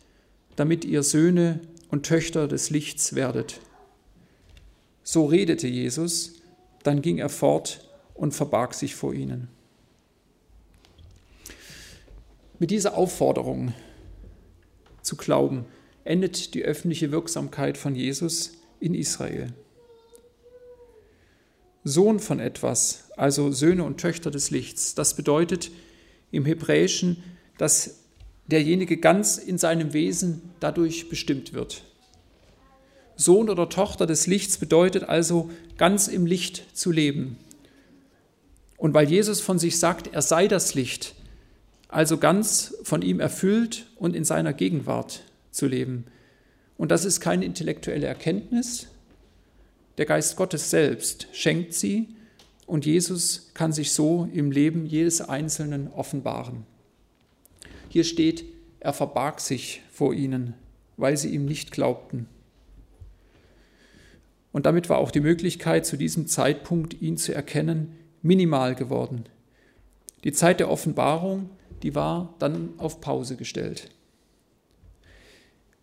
damit 0.55 0.85
ihr 0.85 1.03
Söhne 1.03 1.61
und 1.91 2.07
Töchter 2.07 2.47
des 2.47 2.71
Lichts 2.71 3.17
werdet. 3.17 3.61
So 5.03 5.27
redete 5.27 5.67
Jesus, 5.67 6.35
dann 6.85 7.03
ging 7.03 7.19
er 7.19 7.29
fort 7.29 7.89
und 8.15 8.33
verbarg 8.33 8.73
sich 8.73 8.95
vor 8.95 9.13
ihnen. 9.13 9.49
Mit 12.59 12.71
dieser 12.71 12.97
Aufforderung 12.97 13.75
zu 15.03 15.17
glauben 15.17 15.67
endet 16.05 16.55
die 16.55 16.63
öffentliche 16.63 17.13
Wirksamkeit 17.13 17.77
von 17.77 17.95
Jesus 17.95 18.53
in 18.81 18.95
Israel. 18.95 19.53
Sohn 21.85 22.19
von 22.19 22.41
etwas, 22.41 23.11
also 23.17 23.53
Söhne 23.53 23.85
und 23.85 23.99
Töchter 23.99 24.31
des 24.31 24.51
Lichts, 24.51 24.95
das 24.95 25.15
bedeutet, 25.15 25.71
im 26.33 26.45
Hebräischen, 26.45 27.23
dass 27.59 28.01
derjenige 28.47 28.97
ganz 28.97 29.39
in 29.39 29.59
seinem 29.59 29.93
Wesen 29.93 30.43
dadurch 30.61 31.09
bestimmt 31.09 31.53
wird. 31.53 31.85
Sohn 33.17 33.51
oder 33.51 33.69
Tochter 33.69 34.07
des 34.07 34.27
Lichts 34.27 34.59
bedeutet 34.59 35.05
also, 35.05 35.51
ganz 35.77 36.09
im 36.09 36.27
Licht 36.27 36.77
zu 36.77 36.91
leben. 36.91 37.37
Und 38.77 38.95
weil 38.95 39.09
Jesus 39.09 39.41
von 39.41 39.59
sich 39.59 39.79
sagt, 39.79 40.13
er 40.13 40.23
sei 40.23 40.49
das 40.49 40.75
Licht, 40.75 41.16
also 41.89 42.19
ganz 42.19 42.77
von 42.83 43.03
ihm 43.03 43.21
erfüllt 43.21 43.87
und 43.97 44.17
in 44.17 44.25
seiner 44.25 44.53
Gegenwart 44.53 45.23
zu 45.51 45.67
leben. 45.67 46.07
Und 46.77 46.91
das 46.91 47.05
ist 47.05 47.21
keine 47.21 47.45
intellektuelle 47.45 48.07
Erkenntnis. 48.07 48.89
Der 49.99 50.07
Geist 50.07 50.37
Gottes 50.37 50.71
selbst 50.71 51.29
schenkt 51.33 51.73
sie 51.75 52.09
und 52.67 52.85
Jesus 52.85 53.51
kann 53.55 53.73
sich 53.73 53.93
so 53.93 54.29
im 54.33 54.51
Leben 54.51 54.85
jedes 54.87 55.21
Einzelnen 55.21 55.89
offenbaren. 55.89 56.65
Hier 57.89 58.05
steht, 58.05 58.45
er 58.81 58.93
verbarg 58.93 59.41
sich 59.41 59.83
vor 59.91 60.13
ihnen, 60.13 60.55
weil 60.97 61.17
sie 61.17 61.31
ihm 61.31 61.47
nicht 61.47 61.71
glaubten. 61.71 62.29
Und 64.53 64.67
damit 64.67 64.89
war 64.89 64.99
auch 64.99 65.11
die 65.11 65.21
Möglichkeit, 65.21 65.87
zu 65.87 65.97
diesem 65.97 66.27
Zeitpunkt 66.27 67.01
ihn 67.01 67.17
zu 67.17 67.35
erkennen, 67.35 67.93
minimal 68.23 68.75
geworden. 68.75 69.25
Die 70.25 70.33
Zeit 70.33 70.61
der 70.61 70.71
Offenbarung, 70.71 71.51
die 71.83 71.95
war 71.95 72.35
dann 72.39 72.71
auf 72.79 73.01
Pause 73.01 73.37
gestellt. 73.37 73.91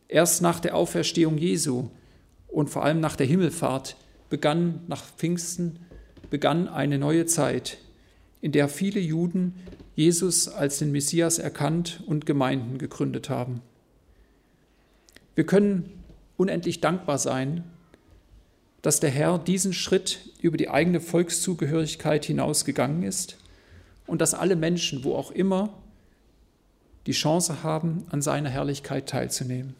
Erst 0.07 0.41
nach 0.41 0.59
der 0.59 0.75
Auferstehung 0.75 1.37
Jesu 1.37 1.89
und 2.47 2.69
vor 2.69 2.83
allem 2.83 2.99
nach 2.99 3.15
der 3.15 3.27
Himmelfahrt 3.27 3.95
begann 4.29 4.81
nach 4.87 5.03
Pfingsten 5.03 5.79
begann 6.29 6.67
eine 6.67 6.97
neue 6.97 7.25
Zeit, 7.25 7.77
in 8.41 8.51
der 8.51 8.67
viele 8.67 8.99
Juden 8.99 9.53
Jesus 9.95 10.47
als 10.47 10.79
den 10.79 10.91
Messias 10.91 11.37
erkannt 11.37 12.01
und 12.07 12.25
Gemeinden 12.25 12.77
gegründet 12.77 13.29
haben. 13.29 13.61
Wir 15.35 15.45
können 15.45 16.03
unendlich 16.37 16.81
dankbar 16.81 17.17
sein, 17.17 17.63
dass 18.81 18.99
der 18.99 19.11
Herr 19.11 19.39
diesen 19.39 19.73
Schritt 19.73 20.19
über 20.41 20.57
die 20.57 20.69
eigene 20.69 20.99
Volkszugehörigkeit 20.99 22.25
hinausgegangen 22.25 23.03
ist 23.03 23.37
und 24.07 24.19
dass 24.19 24.33
alle 24.33 24.55
Menschen, 24.55 25.03
wo 25.03 25.15
auch 25.15 25.31
immer, 25.31 25.82
die 27.05 27.11
Chance 27.11 27.63
haben, 27.63 28.05
an 28.09 28.21
seiner 28.21 28.49
Herrlichkeit 28.49 29.07
teilzunehmen. 29.07 29.75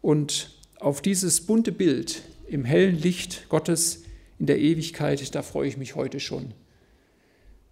Und 0.00 0.50
auf 0.80 1.00
dieses 1.00 1.46
bunte 1.46 1.72
Bild 1.72 2.22
im 2.46 2.64
hellen 2.64 2.96
Licht 2.96 3.48
Gottes 3.48 4.02
in 4.38 4.46
der 4.46 4.58
Ewigkeit, 4.58 5.34
da 5.34 5.42
freue 5.42 5.68
ich 5.68 5.76
mich 5.76 5.94
heute 5.94 6.18
schon. 6.18 6.52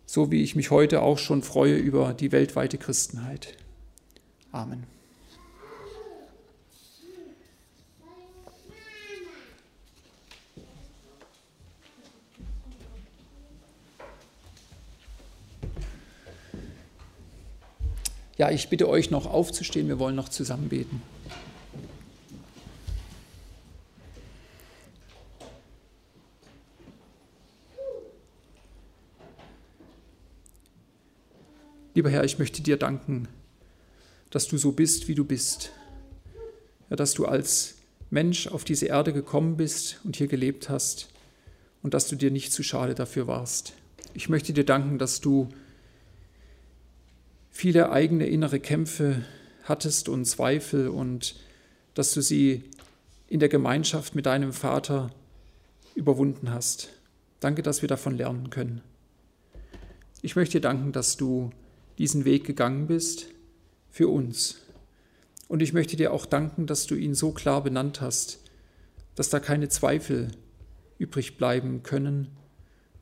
So 0.06 0.30
wie 0.30 0.42
ich 0.42 0.56
mich 0.56 0.70
heute 0.70 1.02
auch 1.02 1.18
schon 1.18 1.42
freue 1.42 1.76
über 1.76 2.14
die 2.14 2.32
weltweite 2.32 2.78
Christenheit. 2.78 3.56
Amen. 4.52 4.99
Ja, 18.40 18.50
ich 18.50 18.70
bitte 18.70 18.88
euch 18.88 19.10
noch 19.10 19.26
aufzustehen, 19.26 19.86
wir 19.88 19.98
wollen 19.98 20.16
noch 20.16 20.30
zusammen 20.30 20.70
beten. 20.70 21.02
Lieber 31.92 32.08
Herr, 32.08 32.24
ich 32.24 32.38
möchte 32.38 32.62
dir 32.62 32.78
danken, 32.78 33.28
dass 34.30 34.48
du 34.48 34.56
so 34.56 34.72
bist, 34.72 35.06
wie 35.06 35.14
du 35.14 35.26
bist. 35.26 35.72
Ja, 36.88 36.96
dass 36.96 37.12
du 37.12 37.26
als 37.26 37.74
Mensch 38.08 38.46
auf 38.46 38.64
diese 38.64 38.86
Erde 38.86 39.12
gekommen 39.12 39.58
bist 39.58 40.00
und 40.02 40.16
hier 40.16 40.28
gelebt 40.28 40.70
hast 40.70 41.10
und 41.82 41.92
dass 41.92 42.08
du 42.08 42.16
dir 42.16 42.30
nicht 42.30 42.54
zu 42.54 42.62
schade 42.62 42.94
dafür 42.94 43.26
warst. 43.26 43.74
Ich 44.14 44.30
möchte 44.30 44.54
dir 44.54 44.64
danken, 44.64 44.96
dass 44.96 45.20
du 45.20 45.50
viele 47.50 47.90
eigene 47.90 48.26
innere 48.26 48.60
Kämpfe 48.60 49.24
hattest 49.64 50.08
und 50.08 50.24
Zweifel 50.24 50.88
und 50.88 51.36
dass 51.94 52.12
du 52.14 52.22
sie 52.22 52.64
in 53.28 53.40
der 53.40 53.48
Gemeinschaft 53.48 54.14
mit 54.14 54.26
deinem 54.26 54.52
Vater 54.52 55.10
überwunden 55.94 56.50
hast. 56.50 56.90
Danke, 57.40 57.62
dass 57.62 57.82
wir 57.82 57.88
davon 57.88 58.16
lernen 58.16 58.50
können. 58.50 58.82
Ich 60.22 60.36
möchte 60.36 60.58
dir 60.58 60.62
danken, 60.62 60.92
dass 60.92 61.16
du 61.16 61.50
diesen 61.98 62.24
Weg 62.24 62.44
gegangen 62.44 62.86
bist 62.86 63.26
für 63.90 64.08
uns. 64.08 64.56
Und 65.48 65.62
ich 65.62 65.72
möchte 65.72 65.96
dir 65.96 66.12
auch 66.12 66.26
danken, 66.26 66.66
dass 66.66 66.86
du 66.86 66.94
ihn 66.94 67.14
so 67.14 67.32
klar 67.32 67.62
benannt 67.62 68.00
hast, 68.00 68.40
dass 69.14 69.30
da 69.30 69.40
keine 69.40 69.68
Zweifel 69.68 70.28
übrig 70.98 71.36
bleiben 71.36 71.82
können, 71.82 72.28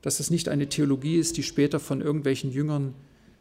dass 0.01 0.19
es 0.19 0.29
nicht 0.29 0.49
eine 0.49 0.69
Theologie 0.69 1.17
ist, 1.17 1.37
die 1.37 1.43
später 1.43 1.79
von 1.79 2.01
irgendwelchen 2.01 2.51
Jüngern 2.51 2.95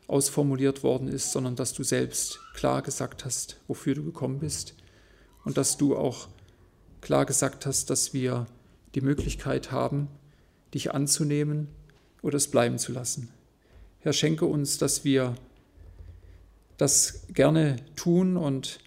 ausformuliert 0.09 0.83
worden 0.83 1.07
ist, 1.07 1.31
sondern 1.33 1.55
dass 1.55 1.75
du 1.75 1.85
selbst 1.85 2.41
klar 2.55 2.83
gesagt 2.83 3.25
hast, 3.25 3.61
wofür 3.69 3.95
du 3.95 4.03
gekommen 4.03 4.41
bist 4.41 4.75
und 5.45 5.57
dass 5.57 5.77
du 5.77 5.97
auch 5.97 6.29
klar 7.01 7.27
gesagt 7.27 7.67
hast, 7.67 7.91
dass 7.91 8.13
wir 8.13 8.47
die 8.95 9.03
Möglichkeit 9.03 9.71
haben, 9.71 10.09
dich 10.75 10.93
anzunehmen 10.93 11.69
oder 12.23 12.37
es 12.37 12.51
bleiben 12.51 12.79
zu 12.79 12.91
lassen. 12.91 13.29
Herr, 14.01 14.13
schenke 14.13 14.47
uns, 14.47 14.79
dass 14.79 15.05
wir 15.05 15.35
das 16.79 17.27
gerne 17.29 17.77
tun 17.95 18.37
und 18.37 18.81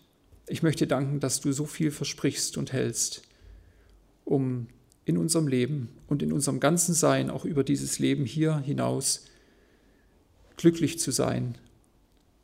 ich 0.48 0.64
möchte 0.64 0.88
danken, 0.88 1.20
dass 1.20 1.40
du 1.40 1.52
so 1.52 1.66
viel 1.66 1.92
versprichst 1.92 2.58
und 2.58 2.74
hältst, 2.74 3.22
um 4.26 4.68
in 5.06 5.18
unserem 5.18 5.48
Leben 5.48 5.90
und 6.08 6.24
in 6.24 6.34
unserem 6.34 6.60
ganzen 6.60 6.94
Sein, 6.94 7.30
auch 7.30 7.46
über 7.46 7.64
dieses 7.64 8.00
Leben 8.00 8.26
hier 8.26 8.58
hinaus, 8.58 9.26
glücklich 10.62 11.00
zu 11.00 11.10
sein 11.10 11.58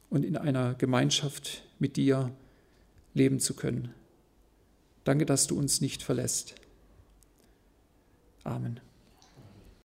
und 0.10 0.26
in 0.26 0.38
einer 0.38 0.74
Gemeinschaft 0.74 1.64
mit 1.78 1.98
dir 1.98 2.32
leben 3.14 3.40
zu 3.40 3.54
können. 3.54 3.94
Danke, 5.04 5.28
dass 5.28 5.46
du 5.46 5.56
uns 5.56 5.82
nicht 5.82 6.02
verlässt. 6.02 6.56
Amen. 8.44 8.80